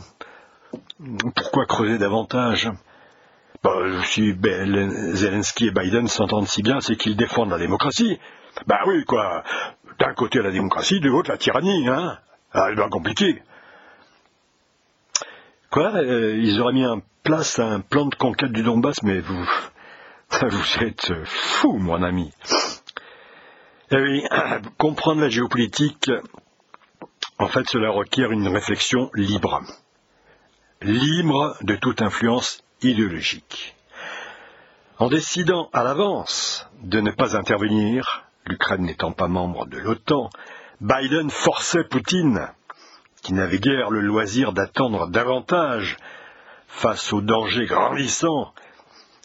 Pourquoi 1.34 1.66
creuser 1.66 1.98
davantage? 1.98 2.70
Bah, 3.62 3.72
Si 4.04 4.34
Zelensky 5.14 5.68
et 5.68 5.70
Biden 5.70 6.08
s'entendent 6.08 6.48
si 6.48 6.62
bien, 6.62 6.80
c'est 6.80 6.96
qu'ils 6.96 7.16
défendent 7.16 7.50
la 7.50 7.58
démocratie. 7.58 8.18
Bah 8.66 8.80
oui, 8.86 9.04
quoi. 9.04 9.42
D'un 9.98 10.14
côté 10.14 10.40
la 10.42 10.50
démocratie, 10.50 11.00
de 11.00 11.08
l'autre 11.08 11.30
la 11.30 11.38
tyrannie, 11.38 11.88
hein 11.88 12.18
ah, 12.52 12.72
bien 12.74 12.88
compliqué. 12.88 13.42
Quoi 15.70 15.92
euh, 15.96 16.36
Ils 16.38 16.60
auraient 16.60 16.72
mis 16.72 16.86
en 16.86 17.02
place 17.22 17.58
un 17.58 17.80
plan 17.80 18.06
de 18.06 18.14
conquête 18.14 18.52
du 18.52 18.62
Donbass, 18.62 19.02
mais 19.02 19.20
vous... 19.20 19.48
Vous 20.42 20.84
êtes 20.84 21.10
fou, 21.24 21.78
mon 21.78 22.02
ami. 22.02 22.30
Eh 23.90 23.96
oui, 23.96 24.22
comprendre 24.78 25.22
la 25.22 25.30
géopolitique, 25.30 26.10
en 27.38 27.48
fait, 27.48 27.66
cela 27.70 27.88
requiert 27.88 28.32
une 28.32 28.46
réflexion 28.46 29.10
libre. 29.14 29.62
Libre 30.82 31.56
de 31.62 31.74
toute 31.74 32.02
influence 32.02 32.62
idéologique. 32.82 33.74
En 34.98 35.08
décidant 35.08 35.70
à 35.72 35.84
l'avance 35.84 36.68
de 36.82 37.00
ne 37.00 37.10
pas 37.10 37.34
intervenir, 37.34 38.26
l'Ukraine 38.44 38.82
n'étant 38.82 39.12
pas 39.12 39.26
membre 39.26 39.64
de 39.64 39.78
l'OTAN, 39.78 40.28
Biden 40.82 41.30
forçait 41.30 41.84
Poutine, 41.84 42.46
qui 43.22 43.32
n'avait 43.32 43.58
guère 43.58 43.90
le 43.90 44.02
loisir 44.02 44.52
d'attendre 44.52 45.08
davantage 45.08 45.96
face 46.66 47.10
aux 47.14 47.22
dangers 47.22 47.66
grandissants, 47.66 48.52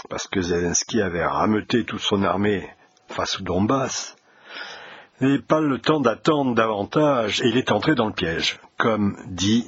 parce 0.10 0.28
que 0.28 0.41
Zelensky 0.41 1.02
avait 1.02 1.26
rameuté 1.26 1.84
toute 1.84 1.99
son 1.99 2.23
armée 2.23 2.69
face 3.10 3.41
au 3.41 3.43
Donbass, 3.43 4.15
n'avait 5.21 5.39
pas 5.39 5.62
le 5.62 5.80
temps 5.80 5.99
d'attendre 5.99 6.56
davantage 6.56 7.41
et 7.41 7.47
il 7.47 7.58
est 7.58 7.71
entré 7.71 7.95
dans 7.95 8.08
le 8.08 8.13
piège, 8.13 8.60
comme 8.78 9.17
dit 9.28 9.67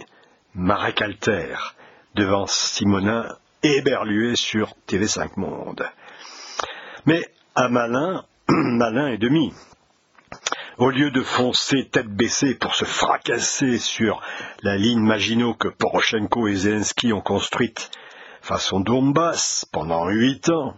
Marek 0.54 1.02
Alter 1.02 1.56
devant 2.16 2.48
Simonin 2.48 3.28
éberlué 3.64 4.36
sur 4.36 4.74
TV5 4.88 5.32
Monde. 5.38 5.86
Mais 7.06 7.28
à 7.56 7.70
malin, 7.70 8.26
malin 8.48 9.08
et 9.08 9.18
demi. 9.18 9.54
Au 10.78 10.90
lieu 10.90 11.10
de 11.10 11.22
foncer 11.22 11.88
tête 11.90 12.08
baissée 12.08 12.56
pour 12.56 12.76
se 12.76 12.84
fracasser 12.84 13.78
sur 13.78 14.22
la 14.62 14.76
ligne 14.76 15.00
Maginot 15.00 15.54
que 15.54 15.70
Poroshenko 15.70 16.48
et 16.48 16.56
Zelensky 16.56 17.14
ont 17.14 17.22
construite 17.22 17.92
façon 18.42 18.80
Donbass 18.80 19.66
pendant 19.72 20.08
huit 20.10 20.50
ans, 20.50 20.76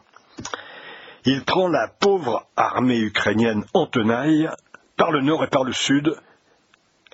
il 1.27 1.43
prend 1.43 1.67
la 1.67 1.89
pauvre 1.89 2.47
armée 2.55 2.99
ukrainienne 2.99 3.65
en 3.73 3.85
tenaille 3.85 4.49
par 4.95 5.11
le 5.11 5.19
nord 5.19 5.43
et 5.43 5.49
par 5.49 5.65
le 5.65 5.73
sud, 5.73 6.15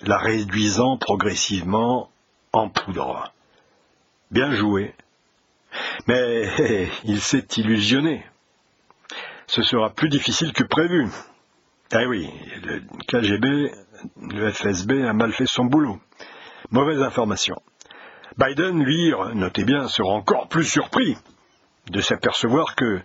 la 0.02 0.20
réduisant 0.20 0.98
progressivement 0.98 2.12
en 2.52 2.70
poudre. 2.70 3.34
Bien 4.30 4.54
joué. 4.54 4.94
Mais 6.06 6.48
il 7.06 7.20
s'est 7.22 7.48
illusionné. 7.58 8.24
Ce 9.48 9.64
sera 9.64 9.90
plus 9.90 10.10
difficile 10.10 10.54
que 10.54 10.64
prévu. 10.64 11.08
Ah 11.92 12.06
oui, 12.08 12.30
le 12.64 12.84
KGB, 13.08 13.72
le 14.22 14.52
FSB 14.52 15.06
a 15.06 15.14
mal 15.14 15.34
fait 15.34 15.48
son 15.48 15.66
boulot. 15.66 16.00
Mauvaise 16.70 17.02
information. 17.02 17.56
Biden, 18.38 18.84
lui, 18.84 19.12
notez 19.34 19.64
bien, 19.64 19.88
sera 19.88 20.12
encore 20.12 20.50
plus 20.50 20.66
surpris 20.66 21.18
de 21.90 22.00
s'apercevoir 22.00 22.76
que 22.76 23.02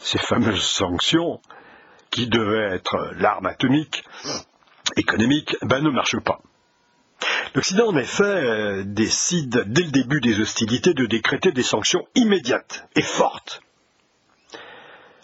ces 0.00 0.18
fameuses 0.18 0.62
sanctions 0.62 1.40
qui 2.10 2.26
devait 2.26 2.74
être 2.74 3.12
l'arme 3.16 3.46
atomique 3.46 4.04
économique, 4.96 5.56
ben, 5.62 5.80
ne 5.82 5.90
marche 5.90 6.18
pas. 6.18 6.40
L'Occident, 7.54 7.88
en 7.88 7.96
effet, 7.96 8.24
euh, 8.24 8.82
décide 8.84 9.64
dès 9.66 9.82
le 9.82 9.90
début 9.90 10.20
des 10.20 10.40
hostilités 10.40 10.94
de 10.94 11.06
décréter 11.06 11.52
des 11.52 11.62
sanctions 11.62 12.06
immédiates 12.14 12.88
et 12.96 13.02
fortes 13.02 13.60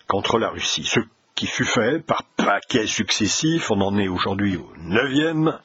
contre 0.07 0.39
la 0.39 0.51
Russie, 0.51 0.85
ce 0.85 1.01
qui 1.35 1.47
fut 1.47 1.65
fait 1.65 2.01
par 2.01 2.23
paquets 2.37 2.87
successifs, 2.87 3.71
on 3.71 3.81
en 3.81 3.99
est 3.99 4.09
aujourd'hui 4.09 4.57
au 4.57 4.73
neuvième, 4.79 5.59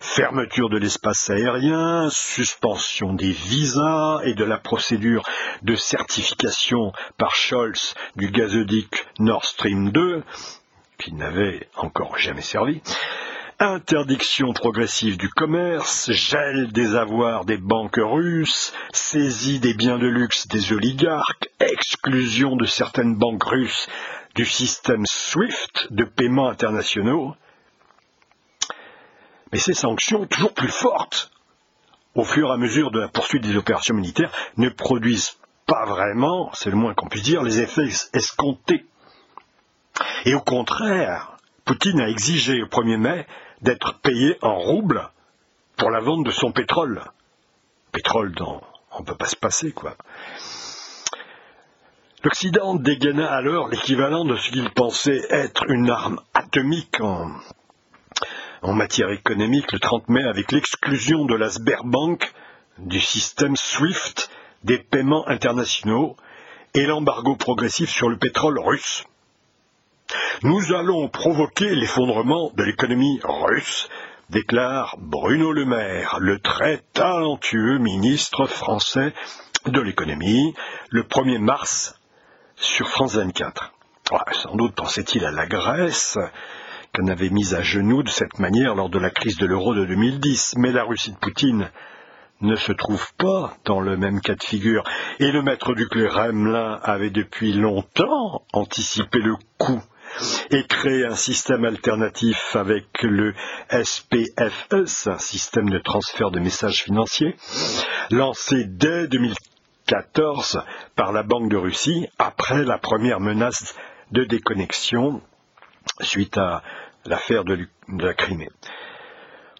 fermeture 0.00 0.70
de 0.70 0.78
l'espace 0.78 1.28
aérien, 1.28 2.08
suspension 2.10 3.12
des 3.12 3.30
visas 3.30 4.20
et 4.24 4.34
de 4.34 4.44
la 4.44 4.56
procédure 4.56 5.22
de 5.62 5.76
certification 5.76 6.92
par 7.18 7.34
Scholz 7.34 7.94
du 8.16 8.30
gazoduc 8.30 9.06
Nord 9.18 9.44
Stream 9.44 9.90
2, 9.90 10.22
qui 10.98 11.12
n'avait 11.12 11.68
encore 11.76 12.18
jamais 12.18 12.40
servi, 12.40 12.80
interdiction 13.58 14.54
progressive 14.54 15.18
du 15.18 15.28
commerce, 15.28 16.10
gel 16.12 16.72
des 16.72 16.96
avoirs 16.96 17.44
des 17.44 17.58
banques 17.58 18.00
russes, 18.00 18.72
saisie 18.92 19.60
des 19.60 19.74
biens 19.74 19.98
de 19.98 20.06
luxe 20.06 20.48
des 20.48 20.72
oligarques, 20.72 21.50
exclusion 21.60 22.56
de 22.56 22.64
certaines 22.64 23.16
banques 23.16 23.44
russes 23.44 23.86
du 24.34 24.46
système 24.46 25.04
SWIFT 25.04 25.88
de 25.90 26.04
paiement 26.04 26.48
internationaux, 26.48 27.34
mais 29.52 29.58
ces 29.58 29.74
sanctions, 29.74 30.26
toujours 30.26 30.54
plus 30.54 30.68
fortes, 30.68 31.30
au 32.14 32.24
fur 32.24 32.48
et 32.48 32.52
à 32.52 32.56
mesure 32.56 32.90
de 32.90 33.00
la 33.00 33.08
poursuite 33.08 33.42
des 33.42 33.56
opérations 33.56 33.94
militaires, 33.94 34.32
ne 34.56 34.68
produisent 34.68 35.38
pas 35.66 35.84
vraiment, 35.86 36.50
c'est 36.54 36.70
le 36.70 36.76
moins 36.76 36.94
qu'on 36.94 37.08
puisse 37.08 37.22
dire, 37.22 37.42
les 37.42 37.60
effets 37.60 37.88
escomptés. 38.12 38.86
Et 40.24 40.34
au 40.34 40.40
contraire, 40.40 41.36
Poutine 41.64 42.00
a 42.00 42.08
exigé 42.08 42.62
au 42.62 42.66
1er 42.66 42.96
mai 42.96 43.26
d'être 43.60 44.00
payé 44.00 44.36
en 44.42 44.56
roubles 44.56 45.08
pour 45.76 45.90
la 45.90 46.00
vente 46.00 46.24
de 46.24 46.30
son 46.30 46.52
pétrole. 46.52 47.02
Pétrole 47.92 48.34
On 48.92 49.00
ne 49.00 49.04
peut 49.04 49.16
pas 49.16 49.26
se 49.26 49.36
passer, 49.36 49.72
quoi. 49.72 49.96
L'Occident 52.22 52.74
dégaina 52.74 53.32
alors 53.32 53.68
l'équivalent 53.68 54.24
de 54.24 54.36
ce 54.36 54.50
qu'il 54.50 54.68
pensait 54.70 55.22
être 55.30 55.64
une 55.70 55.88
arme 55.88 56.20
atomique 56.34 57.00
en, 57.00 57.30
en 58.62 58.72
matière 58.74 59.10
économique 59.10 59.72
le 59.72 59.78
30 59.78 60.08
mai 60.08 60.24
avec 60.24 60.52
l'exclusion 60.52 61.24
de 61.24 61.34
la 61.34 61.48
Sberbank 61.48 62.32
du 62.78 63.00
système 63.00 63.56
SWIFT 63.56 64.30
des 64.64 64.78
paiements 64.78 65.26
internationaux 65.28 66.16
et 66.74 66.86
l'embargo 66.86 67.36
progressif 67.36 67.90
sur 67.90 68.08
le 68.08 68.18
pétrole 68.18 68.58
russe. 68.58 69.04
Nous 70.42 70.72
allons 70.72 71.08
provoquer 71.08 71.74
l'effondrement 71.74 72.50
de 72.56 72.64
l'économie 72.64 73.20
russe, 73.22 73.88
déclare 74.28 74.96
Bruno 74.98 75.52
Le 75.52 75.64
Maire, 75.64 76.18
le 76.20 76.38
très 76.38 76.82
talentueux 76.92 77.78
ministre 77.78 78.46
français 78.46 79.12
de 79.66 79.80
l'économie, 79.80 80.54
le 80.90 81.02
1er 81.02 81.38
mars 81.38 81.94
sur 82.56 82.88
France 82.88 83.14
24. 83.16 83.72
sans 84.32 84.54
doute 84.56 84.74
pensait-il 84.74 85.24
à 85.24 85.30
la 85.30 85.46
Grèce, 85.46 86.18
qu'on 86.94 87.08
avait 87.08 87.30
mise 87.30 87.54
à 87.54 87.62
genoux 87.62 88.02
de 88.02 88.08
cette 88.08 88.38
manière 88.38 88.74
lors 88.74 88.90
de 88.90 88.98
la 88.98 89.10
crise 89.10 89.36
de 89.36 89.46
l'euro 89.46 89.74
de 89.74 89.84
2010, 89.84 90.54
mais 90.58 90.72
la 90.72 90.84
Russie 90.84 91.12
de 91.12 91.18
Poutine 91.18 91.70
ne 92.40 92.56
se 92.56 92.72
trouve 92.72 93.12
pas 93.16 93.54
dans 93.64 93.80
le 93.80 93.96
même 93.96 94.20
cas 94.20 94.34
de 94.34 94.42
figure, 94.42 94.82
et 95.18 95.30
le 95.30 95.42
maître 95.42 95.74
du 95.74 95.86
Kremlin 95.88 96.80
avait 96.82 97.10
depuis 97.10 97.52
longtemps 97.52 98.42
anticipé 98.52 99.18
le 99.18 99.36
coup 99.58 99.80
et 100.50 100.64
créé 100.64 101.04
un 101.04 101.14
système 101.14 101.64
alternatif 101.64 102.56
avec 102.56 102.86
le 103.02 103.34
SPFS, 103.70 105.06
un 105.06 105.18
système 105.18 105.70
de 105.70 105.78
transfert 105.78 106.30
de 106.30 106.40
messages 106.40 106.82
financiers, 106.82 107.36
lancé 108.10 108.64
dès 108.64 109.06
2014 109.06 110.62
par 110.96 111.12
la 111.12 111.22
Banque 111.22 111.50
de 111.50 111.56
Russie 111.56 112.08
après 112.18 112.64
la 112.64 112.78
première 112.78 113.20
menace 113.20 113.76
de 114.10 114.24
déconnexion 114.24 115.22
suite 116.02 116.36
à 116.38 116.62
l'affaire 117.04 117.44
de, 117.44 117.66
la 117.88 118.14
Crimée. 118.14 118.50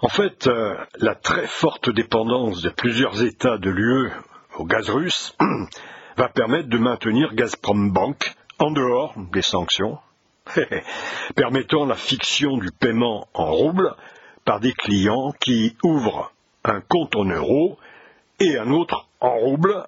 En 0.02 0.08
fait, 0.08 0.46
euh, 0.46 0.74
la 0.98 1.14
très 1.14 1.46
forte 1.46 1.90
dépendance 1.90 2.62
de 2.62 2.70
plusieurs 2.70 3.22
États 3.22 3.58
de 3.58 3.70
l'UE 3.70 4.10
au 4.56 4.64
gaz 4.64 4.88
russe 4.88 5.36
va 6.16 6.28
permettre 6.28 6.68
de 6.68 6.78
maintenir 6.78 7.34
Gazprom 7.34 7.92
Bank 7.92 8.34
en 8.58 8.70
dehors 8.70 9.14
des 9.32 9.42
sanctions, 9.42 9.98
permettant 11.34 11.84
la 11.84 11.94
fiction 11.94 12.56
du 12.56 12.70
paiement 12.70 13.28
en 13.34 13.50
roubles 13.50 13.94
par 14.44 14.60
des 14.60 14.72
clients 14.72 15.32
qui 15.40 15.76
ouvrent 15.82 16.32
un 16.64 16.80
compte 16.80 17.16
en 17.16 17.24
euros 17.24 17.78
et 18.38 18.58
un 18.58 18.70
autre 18.70 19.06
en 19.20 19.34
roubles, 19.36 19.86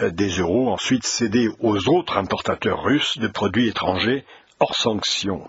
euh, 0.00 0.10
des 0.10 0.38
euros 0.38 0.70
ensuite 0.70 1.04
cédés 1.04 1.48
aux 1.60 1.88
autres 1.88 2.16
importateurs 2.16 2.82
russes 2.82 3.18
de 3.18 3.28
produits 3.28 3.68
étrangers 3.68 4.24
hors 4.62 4.76
sanctions. 4.76 5.48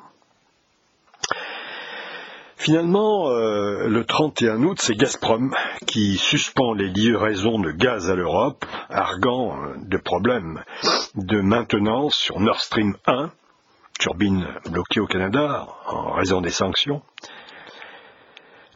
Finalement, 2.55 3.29
euh, 3.29 3.87
le 3.87 4.05
31 4.05 4.63
août, 4.63 4.79
c'est 4.81 4.95
Gazprom 4.95 5.53
qui 5.85 6.17
suspend 6.17 6.73
les 6.73 6.87
livraisons 6.87 7.59
de 7.59 7.71
gaz 7.71 8.09
à 8.09 8.15
l'Europe, 8.15 8.65
arguant 8.89 9.55
euh, 9.55 9.75
de 9.77 9.97
problèmes 9.97 10.63
de 11.13 11.41
maintenance 11.41 12.15
sur 12.15 12.39
Nord 12.39 12.61
Stream 12.61 12.95
1, 13.05 13.29
turbine 13.99 14.47
bloquée 14.71 14.99
au 14.99 15.05
Canada 15.05 15.67
en 15.85 16.13
raison 16.13 16.41
des 16.41 16.49
sanctions. 16.49 17.03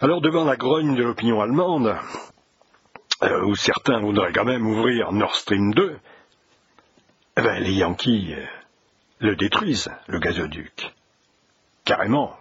Alors 0.02 0.22
devant 0.22 0.46
la 0.46 0.56
grogne 0.56 0.96
de 0.96 1.02
l'opinion 1.02 1.42
allemande, 1.42 1.96
euh, 3.24 3.44
où 3.46 3.56
certains 3.56 4.02
voudraient 4.02 4.34
quand 4.34 4.46
même 4.46 4.68
ouvrir 4.68 5.12
Nord 5.14 5.34
Stream 5.34 5.74
2, 5.74 5.98
eh 7.38 7.42
ben, 7.42 7.64
les 7.64 7.74
Yankees 7.74 8.36
le 9.20 9.36
détruisent, 9.36 9.92
le 10.08 10.20
gazoduc. 10.20 10.94
Carrément, 11.86 12.36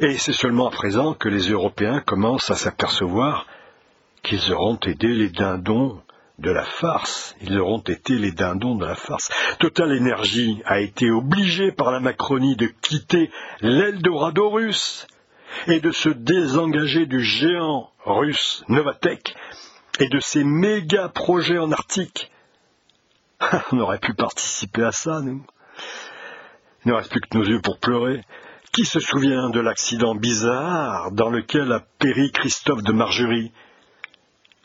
et 0.00 0.16
c'est 0.18 0.32
seulement 0.32 0.68
à 0.68 0.70
présent 0.70 1.14
que 1.14 1.28
les 1.28 1.50
Européens 1.50 2.00
commencent 2.00 2.50
à 2.50 2.56
s'apercevoir 2.56 3.46
qu'ils 4.22 4.52
auront 4.52 4.78
aidé 4.86 5.08
les 5.08 5.28
dindons 5.28 6.00
de 6.38 6.50
la 6.50 6.64
farce. 6.64 7.34
Ils 7.40 7.58
auront 7.58 7.80
été 7.80 8.14
les 8.14 8.30
dindons 8.30 8.76
de 8.76 8.86
la 8.86 8.94
farce. 8.94 9.30
Total 9.58 9.90
Energy 9.92 10.62
a 10.66 10.80
été 10.80 11.10
obligé 11.10 11.72
par 11.72 11.90
la 11.90 12.00
Macronie 12.00 12.56
de 12.56 12.66
quitter 12.66 13.30
l'Eldorado 13.60 14.50
russe 14.50 15.06
et 15.66 15.80
de 15.80 15.90
se 15.90 16.10
désengager 16.10 17.06
du 17.06 17.22
géant 17.22 17.90
russe 18.04 18.64
Novatech 18.68 19.34
et 19.98 20.08
de 20.08 20.20
ses 20.20 20.44
méga 20.44 21.08
projets 21.08 21.58
en 21.58 21.72
Arctique. 21.72 22.30
On 23.72 23.78
aurait 23.80 23.98
pu 23.98 24.14
participer 24.14 24.84
à 24.84 24.92
ça, 24.92 25.20
nous. 25.20 25.44
Il 26.84 26.88
ne 26.88 26.92
reste 26.94 27.10
plus 27.10 27.20
que 27.20 27.36
nos 27.36 27.44
yeux 27.44 27.60
pour 27.60 27.78
pleurer. 27.78 28.24
Qui 28.72 28.84
se 28.84 29.00
souvient 29.00 29.50
de 29.50 29.60
l'accident 29.60 30.14
bizarre 30.14 31.10
dans 31.12 31.30
lequel 31.30 31.72
a 31.72 31.80
péri 31.98 32.30
Christophe 32.32 32.82
de 32.82 32.92
Margerie? 32.92 33.52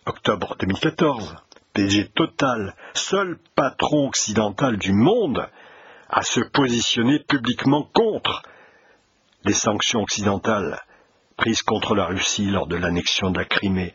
Octobre 0.06 0.56
2014. 0.60 1.36
PG 1.74 2.10
Total, 2.10 2.76
seul 2.94 3.40
patron 3.56 4.08
occidental 4.08 4.78
du 4.78 4.94
monde 4.94 5.50
à 6.10 6.22
se 6.22 6.42
positionner 6.42 7.20
publiquement 7.20 7.90
contre 7.94 8.44
les 9.46 9.54
sanctions 9.54 10.02
occidentales 10.02 10.80
prises 11.36 11.64
contre 11.64 11.96
la 11.96 12.06
Russie 12.06 12.46
lors 12.46 12.68
de 12.68 12.76
l'annexion 12.76 13.32
de 13.32 13.40
la 13.40 13.46
Crimée 13.46 13.94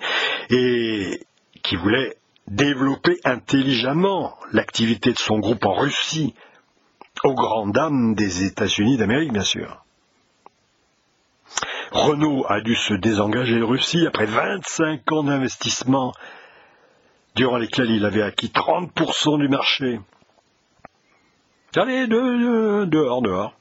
et 0.50 1.20
qui 1.62 1.76
voulait 1.76 2.16
développer 2.50 3.18
intelligemment 3.24 4.36
l'activité 4.52 5.12
de 5.12 5.18
son 5.18 5.38
groupe 5.38 5.64
en 5.64 5.74
Russie, 5.74 6.34
aux 7.24 7.34
grandes 7.34 7.72
dames 7.72 8.14
des 8.14 8.44
États-Unis 8.44 8.96
d'Amérique, 8.96 9.32
bien 9.32 9.42
sûr. 9.42 9.84
Renault 11.90 12.44
a 12.48 12.60
dû 12.60 12.74
se 12.74 12.94
désengager 12.94 13.58
de 13.58 13.64
Russie 13.64 14.06
après 14.06 14.26
25 14.26 15.12
ans 15.12 15.24
d'investissement, 15.24 16.12
durant 17.34 17.56
lesquels 17.56 17.90
il 17.90 18.04
avait 18.04 18.22
acquis 18.22 18.48
30% 18.48 19.38
du 19.38 19.48
marché. 19.48 20.00
Allez, 21.76 22.06
dehors, 22.06 23.22
dehors. 23.22 23.54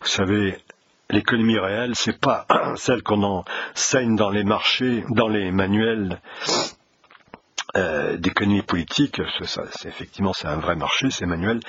Vous 0.00 0.06
savez, 0.06 0.58
l'économie 1.10 1.58
réelle, 1.58 1.94
c'est 1.94 2.18
pas 2.18 2.46
celle 2.76 3.02
qu'on 3.02 3.22
enseigne 3.22 4.16
dans 4.16 4.30
les 4.30 4.44
marchés, 4.44 5.04
dans 5.10 5.28
les 5.28 5.50
manuels 5.50 6.20
euh, 7.76 8.16
d'économie 8.16 8.62
politique. 8.62 9.20
C'est, 9.44 9.88
effectivement, 9.88 10.32
c'est 10.32 10.48
un 10.48 10.56
vrai 10.56 10.76
marché, 10.76 11.10
ces 11.10 11.26
manuels. 11.26 11.60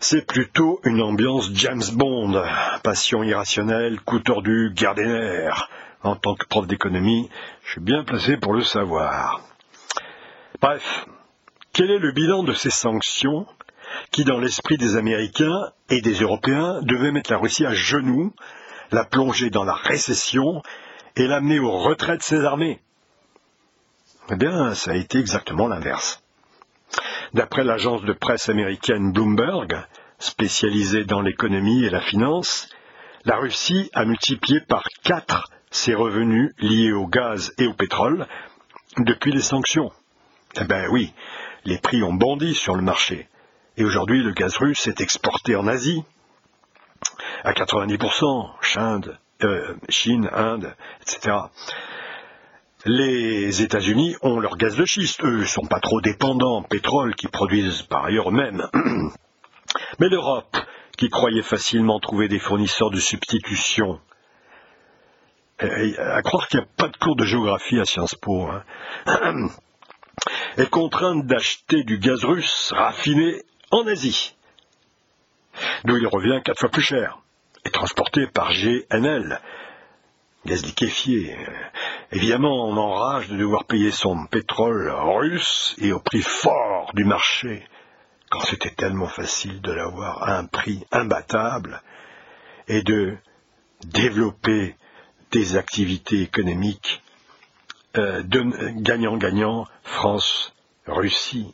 C'est 0.00 0.26
plutôt 0.26 0.80
une 0.84 1.00
ambiance 1.00 1.50
James 1.54 1.82
Bond, 1.92 2.42
passion 2.82 3.22
irrationnelle, 3.22 4.00
coup 4.00 4.18
tordu, 4.18 4.72
guerre 4.74 4.94
des 4.94 5.06
nerfs. 5.06 5.70
En 6.02 6.16
tant 6.16 6.34
que 6.34 6.46
prof 6.46 6.66
d'économie, 6.66 7.28
je 7.64 7.72
suis 7.72 7.80
bien 7.80 8.04
placé 8.04 8.36
pour 8.36 8.54
le 8.54 8.62
savoir. 8.62 9.40
Bref, 10.60 11.06
quel 11.72 11.90
est 11.90 11.98
le 11.98 12.12
bilan 12.12 12.42
de 12.42 12.52
ces 12.52 12.70
sanctions 12.70 13.46
qui, 14.10 14.24
dans 14.24 14.38
l'esprit 14.38 14.76
des 14.76 14.96
Américains 14.96 15.70
et 15.88 16.00
des 16.00 16.14
Européens, 16.14 16.80
devaient 16.82 17.12
mettre 17.12 17.30
la 17.30 17.38
Russie 17.38 17.66
à 17.66 17.74
genoux, 17.74 18.32
la 18.90 19.04
plonger 19.04 19.50
dans 19.50 19.64
la 19.64 19.74
récession 19.74 20.62
et 21.16 21.26
l'amener 21.26 21.58
au 21.58 21.70
retrait 21.70 22.16
de 22.16 22.22
ses 22.22 22.44
armées? 22.44 22.80
Eh 24.30 24.36
bien, 24.36 24.74
ça 24.74 24.90
a 24.90 24.94
été 24.94 25.18
exactement 25.18 25.68
l'inverse. 25.68 26.22
D'après 27.32 27.64
l'agence 27.64 28.02
de 28.02 28.12
presse 28.12 28.48
américaine 28.48 29.12
Bloomberg, 29.12 29.74
spécialisée 30.18 31.04
dans 31.04 31.22
l'économie 31.22 31.84
et 31.84 31.90
la 31.90 32.00
finance, 32.00 32.68
la 33.24 33.36
Russie 33.36 33.90
a 33.94 34.04
multiplié 34.04 34.60
par 34.60 34.84
quatre 35.02 35.50
ses 35.70 35.94
revenus 35.94 36.52
liés 36.58 36.92
au 36.92 37.06
gaz 37.06 37.54
et 37.58 37.66
au 37.66 37.74
pétrole 37.74 38.26
depuis 38.98 39.32
les 39.32 39.42
sanctions. 39.42 39.92
Eh 40.60 40.64
bien 40.64 40.88
oui, 40.90 41.12
les 41.64 41.78
prix 41.78 42.02
ont 42.02 42.14
bondi 42.14 42.54
sur 42.54 42.74
le 42.74 42.82
marché. 42.82 43.28
Et 43.76 43.84
aujourd'hui, 43.84 44.22
le 44.22 44.32
gaz 44.32 44.56
russe 44.56 44.86
est 44.88 45.00
exporté 45.00 45.56
en 45.56 45.66
Asie 45.66 46.02
à 47.44 47.52
90%, 47.52 48.50
Chine, 48.60 49.18
euh, 49.44 49.74
Chine, 49.88 50.28
Inde, 50.32 50.74
etc. 51.02 51.36
Les 52.84 53.60
États-Unis 53.62 54.14
ont 54.22 54.38
leur 54.38 54.56
gaz 54.56 54.76
de 54.76 54.84
schiste, 54.84 55.24
eux, 55.24 55.44
sont 55.44 55.66
pas 55.66 55.80
trop 55.80 56.00
dépendants. 56.00 56.58
En 56.58 56.62
pétrole 56.62 57.14
qu'ils 57.16 57.30
produisent 57.30 57.82
par 57.82 58.04
ailleurs 58.04 58.28
eux-mêmes. 58.28 58.68
Mais 59.98 60.08
l'Europe, 60.08 60.56
qui 60.96 61.08
croyait 61.08 61.42
facilement 61.42 61.98
trouver 61.98 62.28
des 62.28 62.38
fournisseurs 62.38 62.90
de 62.90 63.00
substitution, 63.00 64.00
à 65.58 66.22
croire 66.22 66.46
qu'il 66.46 66.60
n'y 66.60 66.66
a 66.66 66.68
pas 66.76 66.88
de 66.88 66.96
cours 66.96 67.16
de 67.16 67.24
géographie 67.24 67.80
à 67.80 67.84
Sciences 67.84 68.14
Po, 68.14 68.46
hein, 68.46 68.62
est 70.56 70.70
contrainte 70.70 71.26
d'acheter 71.26 71.82
du 71.82 71.98
gaz 71.98 72.24
russe 72.24 72.72
raffiné 72.76 73.42
en 73.72 73.86
Asie, 73.88 74.36
d'où 75.84 75.96
il 75.96 76.06
revient 76.06 76.40
quatre 76.44 76.60
fois 76.60 76.68
plus 76.68 76.82
cher, 76.82 77.18
et 77.64 77.70
transporté 77.70 78.28
par 78.28 78.52
GNL, 78.52 79.40
gaz 80.44 80.64
liquéfié, 80.64 81.36
Évidemment, 82.10 82.66
on 82.66 82.76
enrage 82.76 83.28
de 83.28 83.36
devoir 83.36 83.64
payer 83.64 83.90
son 83.90 84.26
pétrole 84.26 84.90
russe 84.90 85.74
et 85.78 85.92
au 85.92 86.00
prix 86.00 86.22
fort 86.22 86.90
du 86.94 87.04
marché, 87.04 87.66
quand 88.30 88.40
c'était 88.40 88.70
tellement 88.70 89.08
facile 89.08 89.60
de 89.60 89.72
l'avoir 89.72 90.22
à 90.22 90.38
un 90.38 90.46
prix 90.46 90.82
imbattable, 90.90 91.82
et 92.66 92.82
de 92.82 93.16
développer 93.84 94.76
des 95.30 95.56
activités 95.56 96.22
économiques 96.22 97.02
euh, 97.96 98.22
gagnant-gagnant 98.76 99.66
France-Russie. 99.82 101.52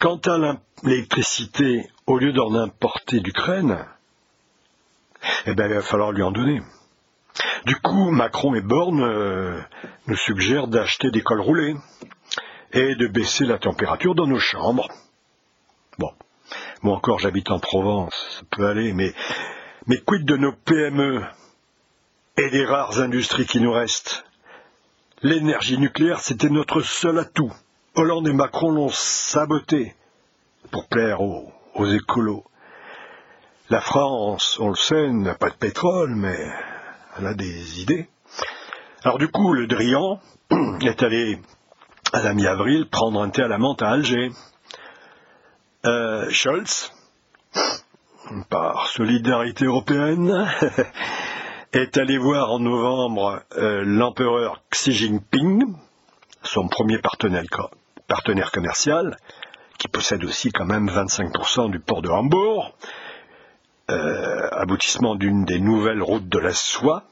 Quant 0.00 0.20
à 0.26 0.58
l'électricité, 0.84 1.88
au 2.06 2.18
lieu 2.18 2.32
d'en 2.32 2.54
importer 2.54 3.20
d'Ukraine, 3.20 3.84
eh 5.46 5.54
bien, 5.54 5.66
il 5.66 5.74
va 5.74 5.82
falloir 5.82 6.12
lui 6.12 6.22
en 6.22 6.30
donner. 6.30 6.60
Du 7.66 7.74
coup, 7.74 8.12
Macron 8.12 8.54
et 8.54 8.60
Borne 8.60 9.02
euh, 9.02 9.60
nous 10.06 10.14
suggèrent 10.14 10.68
d'acheter 10.68 11.10
des 11.10 11.20
cols 11.20 11.40
roulés 11.40 11.74
et 12.72 12.94
de 12.94 13.08
baisser 13.08 13.44
la 13.44 13.58
température 13.58 14.14
dans 14.14 14.28
nos 14.28 14.38
chambres. 14.38 14.88
Bon, 15.98 16.12
moi 16.82 16.94
encore 16.94 17.18
j'habite 17.18 17.50
en 17.50 17.58
Provence, 17.58 18.14
ça 18.38 18.46
peut 18.52 18.68
aller, 18.68 18.92
mais, 18.92 19.12
quid 20.06 20.24
de 20.24 20.36
nos 20.36 20.52
PME 20.52 21.24
et 22.36 22.50
des 22.50 22.64
rares 22.64 23.00
industries 23.00 23.46
qui 23.46 23.60
nous 23.60 23.72
restent? 23.72 24.24
L'énergie 25.22 25.78
nucléaire, 25.78 26.20
c'était 26.20 26.50
notre 26.50 26.82
seul 26.82 27.18
atout. 27.18 27.52
Hollande 27.96 28.28
et 28.28 28.32
Macron 28.32 28.70
l'ont 28.70 28.90
saboté 28.90 29.96
pour 30.70 30.86
plaire 30.86 31.20
aux, 31.20 31.52
aux 31.74 31.86
écolos. 31.86 32.44
La 33.70 33.80
France, 33.80 34.56
on 34.60 34.68
le 34.68 34.76
sait, 34.76 35.10
n'a 35.10 35.34
pas 35.34 35.50
de 35.50 35.56
pétrole, 35.56 36.14
mais 36.14 36.38
elle 37.18 37.26
a 37.26 37.34
des 37.34 37.80
idées. 37.80 38.08
Alors 39.04 39.18
du 39.18 39.28
coup, 39.28 39.52
le 39.52 39.66
Drian 39.66 40.20
est 40.82 41.02
allé 41.02 41.38
à 42.12 42.22
la 42.22 42.34
mi-avril 42.34 42.88
prendre 42.88 43.20
un 43.22 43.30
thé 43.30 43.42
à 43.42 43.48
la 43.48 43.58
menthe 43.58 43.82
à 43.82 43.90
Alger. 43.90 44.30
Euh, 45.84 46.28
Scholz, 46.30 46.92
par 48.48 48.88
solidarité 48.88 49.66
européenne, 49.66 50.48
est 51.72 51.96
allé 51.96 52.18
voir 52.18 52.50
en 52.50 52.58
novembre 52.58 53.42
euh, 53.56 53.82
l'empereur 53.84 54.62
Xi 54.70 54.92
Jinping, 54.92 55.62
son 56.42 56.68
premier 56.68 56.98
partenaire, 56.98 57.44
partenaire 58.08 58.50
commercial, 58.50 59.16
qui 59.78 59.88
possède 59.88 60.24
aussi 60.24 60.50
quand 60.50 60.64
même 60.64 60.88
25% 60.88 61.70
du 61.70 61.80
port 61.80 62.02
de 62.02 62.08
Hambourg, 62.08 62.74
euh, 63.90 64.48
aboutissement 64.50 65.14
d'une 65.14 65.44
des 65.44 65.60
nouvelles 65.60 66.02
routes 66.02 66.28
de 66.28 66.38
la 66.38 66.52
soie, 66.52 67.04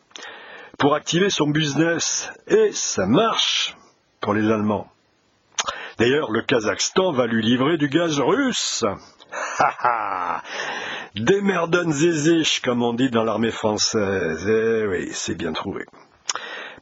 pour 0.78 0.94
activer 0.94 1.30
son 1.30 1.48
business. 1.48 2.32
Et 2.48 2.72
ça 2.72 3.06
marche 3.06 3.76
pour 4.20 4.34
les 4.34 4.50
Allemands. 4.50 4.88
D'ailleurs, 5.98 6.32
le 6.32 6.42
Kazakhstan 6.42 7.12
va 7.12 7.26
lui 7.26 7.44
livrer 7.44 7.76
du 7.78 7.88
gaz 7.88 8.18
russe. 8.18 8.84
Des 11.14 11.40
merden 11.40 11.92
zézich, 11.92 12.60
comme 12.60 12.82
on 12.82 12.92
dit 12.92 13.10
dans 13.10 13.22
l'armée 13.22 13.52
française. 13.52 14.48
Eh 14.48 14.86
oui, 14.88 15.10
c'est 15.12 15.36
bien 15.36 15.52
trouvé. 15.52 15.84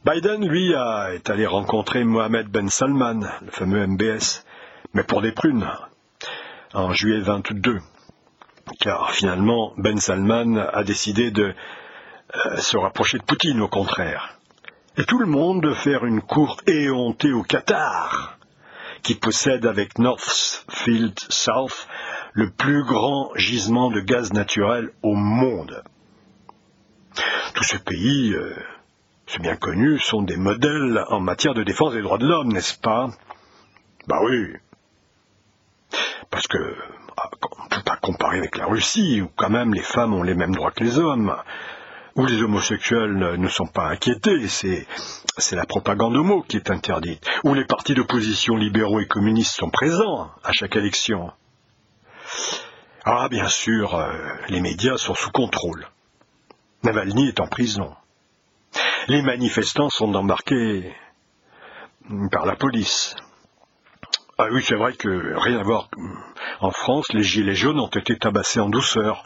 Biden, 0.05 0.47
lui, 0.47 0.71
est 0.71 1.29
allé 1.29 1.45
rencontrer 1.45 2.03
Mohamed 2.03 2.47
Ben 2.47 2.67
Salman, 2.67 3.19
le 3.45 3.51
fameux 3.51 3.85
MBS, 3.85 4.43
mais 4.95 5.03
pour 5.03 5.21
des 5.21 5.31
prunes, 5.31 5.69
en 6.73 6.91
juillet 6.93 7.19
22 7.19 7.79
car 8.79 9.11
finalement 9.11 9.73
Ben 9.77 9.99
Salman 9.99 10.57
a 10.57 10.83
décidé 10.83 11.31
de 11.31 11.53
euh, 12.45 12.57
se 12.57 12.77
rapprocher 12.77 13.17
de 13.17 13.23
Poutine 13.23 13.61
au 13.61 13.67
contraire. 13.67 14.37
Et 14.97 15.05
tout 15.05 15.19
le 15.19 15.25
monde 15.25 15.61
de 15.61 15.73
faire 15.73 16.05
une 16.05 16.21
cour 16.21 16.57
éhontée 16.67 17.31
au 17.31 17.43
Qatar, 17.43 18.37
qui 19.01 19.15
possède 19.15 19.65
avec 19.65 19.97
Northfield 19.97 21.19
South 21.29 21.87
le 22.33 22.49
plus 22.49 22.83
grand 22.83 23.31
gisement 23.35 23.91
de 23.91 23.99
gaz 23.99 24.33
naturel 24.33 24.91
au 25.01 25.15
monde. 25.15 25.83
Tous 27.53 27.63
ces 27.63 27.79
pays, 27.79 28.33
euh, 28.33 28.55
c'est 29.27 29.41
bien 29.41 29.55
connu, 29.55 29.99
sont 29.99 30.21
des 30.21 30.37
modèles 30.37 31.03
en 31.09 31.19
matière 31.19 31.53
de 31.53 31.63
défense 31.63 31.93
des 31.93 32.01
droits 32.01 32.17
de 32.17 32.27
l'homme, 32.27 32.51
n'est-ce 32.51 32.79
pas? 32.79 33.09
Bah 34.07 34.19
oui. 34.23 34.53
Parce 36.29 36.47
que 36.47 36.75
on 37.59 37.63
ne 37.63 37.69
peut 37.69 37.83
pas 37.83 37.97
comparer 37.97 38.37
avec 38.37 38.57
la 38.57 38.65
Russie, 38.65 39.21
où 39.21 39.29
quand 39.35 39.49
même 39.49 39.73
les 39.73 39.83
femmes 39.83 40.13
ont 40.13 40.23
les 40.23 40.33
mêmes 40.33 40.55
droits 40.55 40.71
que 40.71 40.83
les 40.83 40.97
hommes, 40.97 41.35
où 42.15 42.25
les 42.25 42.41
homosexuels 42.41 43.35
ne 43.37 43.47
sont 43.47 43.65
pas 43.65 43.87
inquiétés, 43.87 44.47
c'est, 44.47 44.87
la 45.51 45.65
propagande 45.65 46.15
homo 46.15 46.43
qui 46.43 46.57
est 46.57 46.69
interdite, 46.69 47.25
où 47.43 47.53
les 47.53 47.65
partis 47.65 47.95
d'opposition 47.95 48.55
libéraux 48.55 48.99
et 48.99 49.07
communistes 49.07 49.55
sont 49.55 49.69
présents 49.69 50.29
à 50.43 50.51
chaque 50.51 50.75
élection. 50.75 51.31
Ah, 53.05 53.27
bien 53.29 53.47
sûr, 53.47 53.95
euh, 53.95 54.13
les 54.47 54.61
médias 54.61 54.97
sont 54.97 55.15
sous 55.15 55.31
contrôle. 55.31 55.87
Navalny 56.83 57.27
est 57.27 57.39
en 57.39 57.47
prison. 57.47 57.93
Les 59.07 59.21
manifestants 59.21 59.89
sont 59.89 60.13
embarqués 60.13 60.95
par 62.31 62.45
la 62.45 62.55
police. 62.55 63.15
Ah 64.45 64.49
oui, 64.51 64.61
c'est 64.61 64.75
vrai 64.75 64.91
que 64.91 65.35
rien 65.37 65.57
à 65.57 65.63
voir. 65.63 65.87
En 66.59 66.71
France, 66.71 67.05
les 67.13 67.23
gilets 67.23 67.55
jaunes 67.55 67.79
ont 67.79 67.87
été 67.87 68.17
tabassés 68.17 68.59
en 68.59 68.67
douceur. 68.67 69.23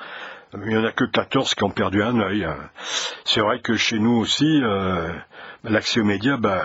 Il 0.53 0.67
n'y 0.67 0.77
en 0.77 0.83
a 0.83 0.91
que 0.91 1.05
14 1.05 1.55
qui 1.55 1.63
ont 1.63 1.71
perdu 1.71 2.03
un 2.03 2.19
œil. 2.19 2.47
C'est 3.25 3.39
vrai 3.39 3.59
que 3.59 3.75
chez 3.75 3.97
nous 3.97 4.11
aussi, 4.11 4.61
euh, 4.63 5.11
l'accès 5.63 6.01
aux 6.01 6.03
médias, 6.03 6.37
bah, 6.37 6.61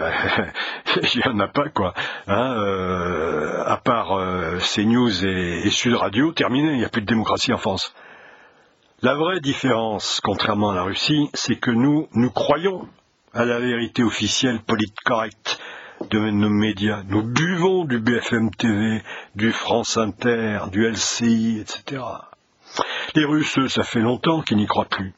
il 1.15 1.21
n'y 1.21 1.33
en 1.33 1.39
a 1.41 1.49
pas, 1.49 1.71
quoi. 1.71 1.95
Hein, 2.27 2.55
euh, 2.59 3.65
à 3.65 3.79
part 3.79 4.19
euh, 4.19 4.59
CNews 4.59 5.25
et, 5.25 5.67
et 5.67 5.71
Sud 5.71 5.95
Radio, 5.95 6.33
terminé, 6.33 6.73
il 6.73 6.79
n'y 6.79 6.85
a 6.85 6.91
plus 6.91 7.01
de 7.01 7.07
démocratie 7.07 7.55
en 7.55 7.59
France. 7.59 7.95
La 9.01 9.15
vraie 9.15 9.41
différence, 9.41 10.21
contrairement 10.23 10.73
à 10.73 10.75
la 10.75 10.83
Russie, 10.83 11.31
c'est 11.33 11.57
que 11.57 11.71
nous, 11.71 12.07
nous 12.13 12.31
croyons 12.31 12.87
à 13.33 13.47
la 13.47 13.59
vérité 13.61 14.03
officielle 14.03 14.61
politique 14.61 15.03
correcte 15.07 15.59
de 16.11 16.31
nos 16.31 16.49
médias. 16.49 17.03
Nous 17.09 17.23
buvons 17.23 17.85
du 17.85 17.99
BFM 17.99 18.51
TV, 18.51 19.03
du 19.35 19.53
France 19.53 19.97
Inter, 19.97 20.61
du 20.71 20.87
LCI, 20.87 21.61
etc. 21.61 22.03
Les 23.15 23.25
Russes, 23.25 23.67
ça 23.69 23.83
fait 23.83 24.01
longtemps 24.01 24.43
qu'ils 24.43 24.57
n'y 24.57 24.67
croient 24.67 24.87
plus. 24.87 25.15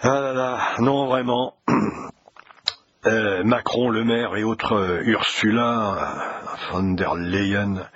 Ah 0.00 0.20
là 0.20 0.32
là, 0.32 0.58
non 0.78 1.06
vraiment. 1.06 1.54
Euh, 3.06 3.42
Macron, 3.44 3.88
Le 3.88 4.04
Maire 4.04 4.36
et 4.36 4.44
autres 4.44 4.74
euh, 4.74 5.00
Ursula 5.06 6.36
von 6.70 6.92
der 6.92 7.14
Leyen 7.14 7.88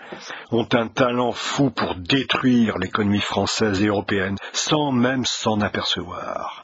ont 0.50 0.66
un 0.72 0.88
talent 0.88 1.32
fou 1.32 1.68
pour 1.68 1.94
détruire 1.96 2.78
l'économie 2.78 3.20
française 3.20 3.82
et 3.82 3.88
européenne 3.88 4.38
sans 4.54 4.92
même 4.92 5.26
s'en 5.26 5.60
apercevoir. 5.60 6.62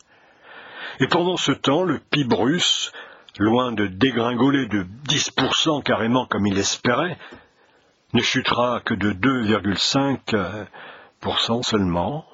Et 1.00 1.06
pendant 1.06 1.36
ce 1.36 1.52
temps, 1.52 1.82
le 1.82 1.98
PIB 1.98 2.34
russe 2.34 2.92
loin 3.38 3.72
de 3.72 3.86
dégringoler 3.86 4.66
de 4.66 4.84
10% 5.08 5.82
carrément 5.82 6.26
comme 6.26 6.46
il 6.46 6.58
espérait, 6.58 7.16
ne 8.12 8.22
chutera 8.22 8.80
que 8.84 8.94
de 8.94 9.12
2,5% 9.12 11.62
seulement. 11.62 12.26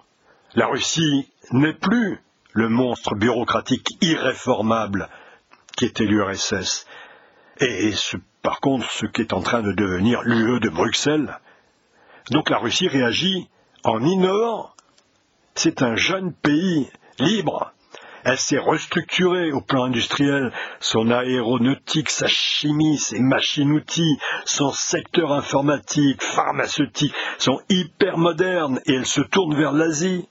La 0.55 0.67
Russie 0.67 1.31
n'est 1.53 1.75
plus 1.75 2.21
le 2.53 2.69
monstre 2.69 3.15
bureaucratique 3.15 3.97
irréformable 4.01 5.09
qui 5.77 5.85
était 5.85 6.07
l'URSS, 6.07 6.87
et 7.61 7.93
par 8.43 8.61
contre 8.61 8.91
ce 8.91 9.07
qui 9.07 9.21
est 9.21 9.35
en 9.35 9.43
train 9.43 9.63
de 9.63 9.73
devenir 9.73 10.23
l'UE 10.23 10.61
de 10.61 10.71
Bruxelles. 10.71 11.39
Donc 12.31 12.49
la 12.49 12.59
Russie 12.59 12.89
réagit 12.89 13.51
en 13.85 14.03
innovant. 14.03 14.71
C'est 15.55 15.83
un 15.83 15.97
jeune 15.97 16.33
pays 16.33 16.91
libre 17.19 17.73
elle 18.27 18.39
s'est 18.39 18.59
restructurée 18.59 19.53
au 19.53 19.61
plan 19.61 19.85
industriel, 19.85 20.53
son 20.81 21.13
aéronautique, 21.13 22.11
sa 22.11 22.27
chimie, 22.27 22.99
ses 22.99 23.21
machines-outils, 23.21 24.19
son 24.45 24.73
secteur 24.73 25.33
informatique, 25.33 26.21
pharmaceutique 26.21 27.15
sont 27.39 27.61
hyper 27.69 28.19
modernes 28.19 28.81
et 28.85 28.95
elle 28.95 29.07
se 29.07 29.21
tourne 29.21 29.55
vers 29.55 29.71
l'Asie. 29.71 30.29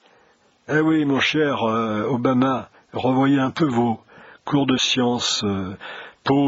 Eh 0.68 0.82
oui, 0.82 1.06
mon 1.06 1.22
cher 1.22 1.64
euh, 1.64 2.04
Obama, 2.10 2.70
revoyez 2.92 3.40
un 3.40 3.52
peu 3.52 3.66
vos 3.66 4.02
cours 4.44 4.68
de 4.68 4.76
sciences 4.76 5.46
euh, 5.46 5.78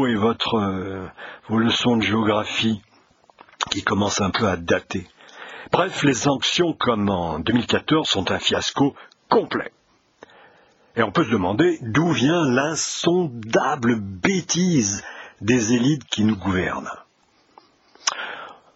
et 0.06 0.14
votre, 0.16 0.56
euh, 0.56 1.06
vos 1.48 1.58
leçons 1.58 1.96
de 1.96 2.02
géographie 2.02 2.82
qui 3.70 3.82
commencent 3.82 4.20
un 4.20 4.30
peu 4.30 4.48
à 4.48 4.58
dater. 4.58 5.06
Bref, 5.72 6.02
les 6.02 6.12
sanctions 6.12 6.74
comme 6.74 7.08
en 7.08 7.38
2014 7.38 8.06
sont 8.06 8.30
un 8.32 8.38
fiasco 8.38 8.94
complet. 9.30 9.72
Et 10.96 11.02
on 11.02 11.12
peut 11.12 11.24
se 11.24 11.30
demander 11.30 11.78
d'où 11.82 12.10
vient 12.10 12.44
l'insondable 12.44 14.00
bêtise 14.00 15.04
des 15.40 15.74
élites 15.74 16.04
qui 16.04 16.24
nous 16.24 16.36
gouvernent. 16.36 16.90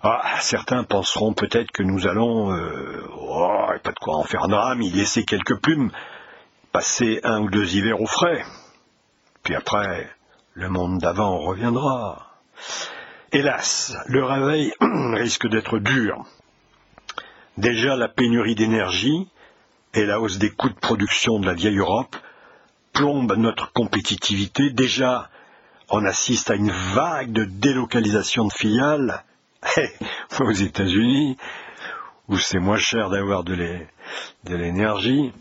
Ah, 0.04 0.38
certains 0.40 0.82
penseront 0.82 1.32
peut-être 1.32 1.70
que 1.70 1.82
nous 1.82 2.08
allons, 2.08 2.52
euh, 2.52 3.08
oh, 3.16 3.66
pas 3.82 3.92
de 3.92 3.98
quoi 4.00 4.16
en 4.16 4.24
faire 4.24 4.44
un 4.44 4.48
drame, 4.48 4.82
y 4.82 4.90
laisser 4.90 5.24
quelques 5.24 5.60
plumes, 5.60 5.92
passer 6.72 7.20
un 7.22 7.40
ou 7.40 7.50
deux 7.50 7.76
hivers 7.76 8.00
au 8.00 8.06
frais. 8.06 8.44
Puis 9.44 9.54
après, 9.54 10.10
le 10.54 10.68
monde 10.68 10.98
d'avant 10.98 11.38
reviendra. 11.38 12.32
Hélas, 13.30 13.96
le 14.06 14.24
réveil 14.24 14.72
risque 15.14 15.48
d'être 15.48 15.78
dur. 15.78 16.24
Déjà 17.56 17.96
la 17.96 18.08
pénurie 18.08 18.54
d'énergie 18.54 19.28
et 19.94 20.06
la 20.06 20.20
hausse 20.20 20.38
des 20.38 20.50
coûts 20.50 20.70
de 20.70 20.74
production 20.74 21.38
de 21.38 21.46
la 21.46 21.54
vieille 21.54 21.78
Europe 21.78 22.16
plombent 22.92 23.36
notre 23.36 23.72
compétitivité. 23.72 24.70
Déjà, 24.70 25.30
on 25.90 26.04
assiste 26.04 26.50
à 26.50 26.54
une 26.54 26.70
vague 26.70 27.32
de 27.32 27.44
délocalisation 27.44 28.46
de 28.46 28.52
filiales 28.52 29.24
aux 30.40 30.50
États-Unis, 30.50 31.36
où 32.28 32.38
c'est 32.38 32.58
moins 32.58 32.78
cher 32.78 33.10
d'avoir 33.10 33.44
de 33.44 33.54
l'énergie. 34.46 35.32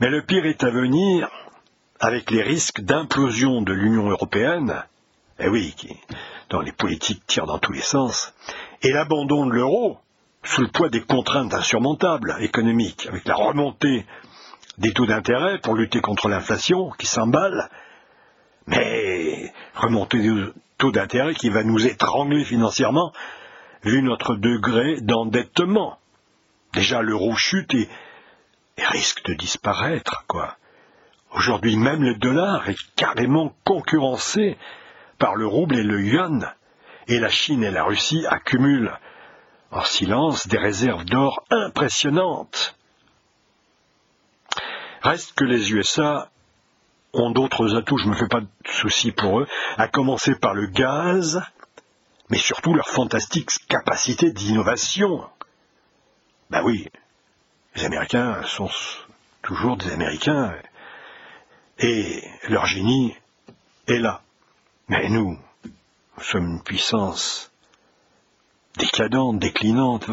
Mais 0.00 0.08
le 0.08 0.22
pire 0.22 0.46
est 0.46 0.64
à 0.64 0.70
venir 0.70 1.28
avec 2.00 2.30
les 2.30 2.42
risques 2.42 2.80
d'implosion 2.80 3.60
de 3.60 3.74
l'Union 3.74 4.08
européenne, 4.08 4.82
eh 5.38 5.48
oui, 5.48 5.74
qui, 5.76 5.94
dont 6.48 6.60
les 6.60 6.72
politiques 6.72 7.26
tirent 7.26 7.46
dans 7.46 7.58
tous 7.58 7.72
les 7.72 7.82
sens, 7.82 8.32
et 8.82 8.92
l'abandon 8.92 9.46
de 9.46 9.52
l'euro, 9.52 9.98
sous 10.42 10.62
le 10.62 10.68
poids 10.68 10.88
des 10.88 11.02
contraintes 11.02 11.54
insurmontables 11.54 12.36
économiques, 12.40 13.06
avec 13.06 13.26
la 13.26 13.34
remontée 13.34 14.06
des 14.78 14.92
taux 14.92 15.06
d'intérêt 15.06 15.58
pour 15.58 15.74
lutter 15.74 16.00
contre 16.00 16.28
l'inflation 16.28 16.90
qui 16.98 17.06
s'emballe, 17.06 17.68
mais 18.66 19.52
remontée 19.74 20.20
des 20.20 20.52
taux 20.78 20.92
d'intérêt 20.92 21.34
qui 21.34 21.50
va 21.50 21.62
nous 21.62 21.86
étrangler 21.86 22.44
financièrement, 22.44 23.12
vu 23.82 24.02
notre 24.02 24.34
degré 24.36 25.00
d'endettement. 25.00 25.98
Déjà 26.72 27.02
l'euro 27.02 27.34
chute 27.36 27.74
et, 27.74 27.88
risque 28.78 29.24
de 29.26 29.34
disparaître. 29.34 30.24
Aujourd'hui 31.32 31.76
même 31.76 32.02
le 32.02 32.14
dollar 32.14 32.68
est 32.68 32.78
carrément 32.96 33.52
concurrencé 33.64 34.56
par 35.18 35.36
le 35.36 35.46
rouble 35.46 35.76
et 35.76 35.82
le 35.82 36.00
yuan, 36.00 36.50
et 37.08 37.18
la 37.18 37.28
Chine 37.28 37.62
et 37.62 37.70
la 37.70 37.84
Russie 37.84 38.24
accumulent 38.26 38.96
en 39.70 39.84
silence 39.84 40.46
des 40.46 40.58
réserves 40.58 41.04
d'or 41.04 41.44
impressionnantes. 41.50 42.76
Reste 45.02 45.32
que 45.32 45.44
les 45.44 45.72
USA 45.72 46.30
ont 47.12 47.30
d'autres 47.30 47.76
atouts, 47.76 47.98
je 47.98 48.04
ne 48.04 48.10
me 48.10 48.16
fais 48.16 48.28
pas 48.28 48.40
de 48.40 48.48
soucis 48.64 49.12
pour 49.12 49.40
eux, 49.40 49.46
à 49.76 49.88
commencer 49.88 50.34
par 50.34 50.54
le 50.54 50.66
gaz, 50.66 51.42
mais 52.28 52.38
surtout 52.38 52.74
leur 52.74 52.88
fantastique 52.88 53.50
capacité 53.68 54.30
d'innovation. 54.30 55.28
Ben 56.50 56.62
oui, 56.64 56.88
les 57.74 57.84
Américains 57.84 58.42
sont 58.44 58.70
toujours 59.42 59.76
des 59.76 59.90
Américains, 59.92 60.54
et 61.78 62.22
leur 62.48 62.66
génie 62.66 63.16
est 63.86 63.98
là. 63.98 64.22
Mais 64.88 65.08
nous, 65.08 65.38
nous 65.64 66.22
sommes 66.22 66.50
une 66.50 66.62
puissance 66.62 67.49
décadente, 68.78 69.38
déclinante. 69.38 70.06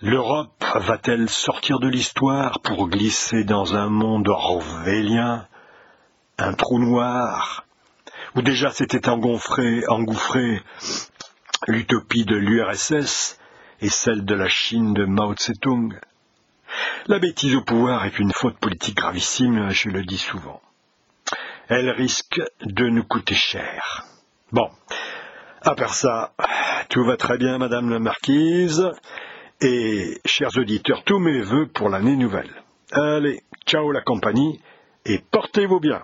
L'Europe 0.00 0.64
va-t-elle 0.74 1.28
sortir 1.28 1.80
de 1.80 1.88
l'histoire 1.88 2.60
pour 2.60 2.88
glisser 2.88 3.44
dans 3.44 3.74
un 3.74 3.88
monde 3.88 4.28
orwellien, 4.28 5.46
un 6.38 6.52
trou 6.52 6.78
noir, 6.78 7.64
où 8.36 8.42
déjà 8.42 8.70
s'était 8.70 9.08
engouffré, 9.08 9.82
engouffré 9.88 10.62
l'utopie 11.66 12.24
de 12.24 12.36
l'URSS 12.36 13.38
et 13.80 13.88
celle 13.88 14.24
de 14.24 14.34
la 14.34 14.48
Chine 14.48 14.94
de 14.94 15.04
Mao 15.04 15.34
Tse-tung 15.34 15.98
La 17.06 17.18
bêtise 17.18 17.56
au 17.56 17.62
pouvoir 17.62 18.04
est 18.04 18.18
une 18.18 18.32
faute 18.32 18.58
politique 18.58 18.96
gravissime, 18.96 19.70
je 19.70 19.88
le 19.88 20.04
dis 20.04 20.18
souvent 20.18 20.60
elle 21.68 21.90
risque 21.90 22.40
de 22.62 22.88
nous 22.88 23.04
coûter 23.04 23.34
cher. 23.34 24.04
Bon, 24.52 24.70
à 25.62 25.74
part 25.74 25.94
ça, 25.94 26.32
tout 26.88 27.04
va 27.04 27.16
très 27.16 27.36
bien, 27.36 27.58
Madame 27.58 27.90
la 27.90 27.98
Marquise, 27.98 28.90
et 29.60 30.18
chers 30.24 30.56
auditeurs, 30.56 31.02
tous 31.04 31.18
mes 31.18 31.40
voeux 31.40 31.66
pour 31.66 31.88
l'année 31.88 32.16
nouvelle. 32.16 32.50
Allez, 32.92 33.42
ciao 33.66 33.92
la 33.92 34.00
compagnie, 34.00 34.60
et 35.04 35.18
portez-vous 35.30 35.80
bien. 35.80 36.02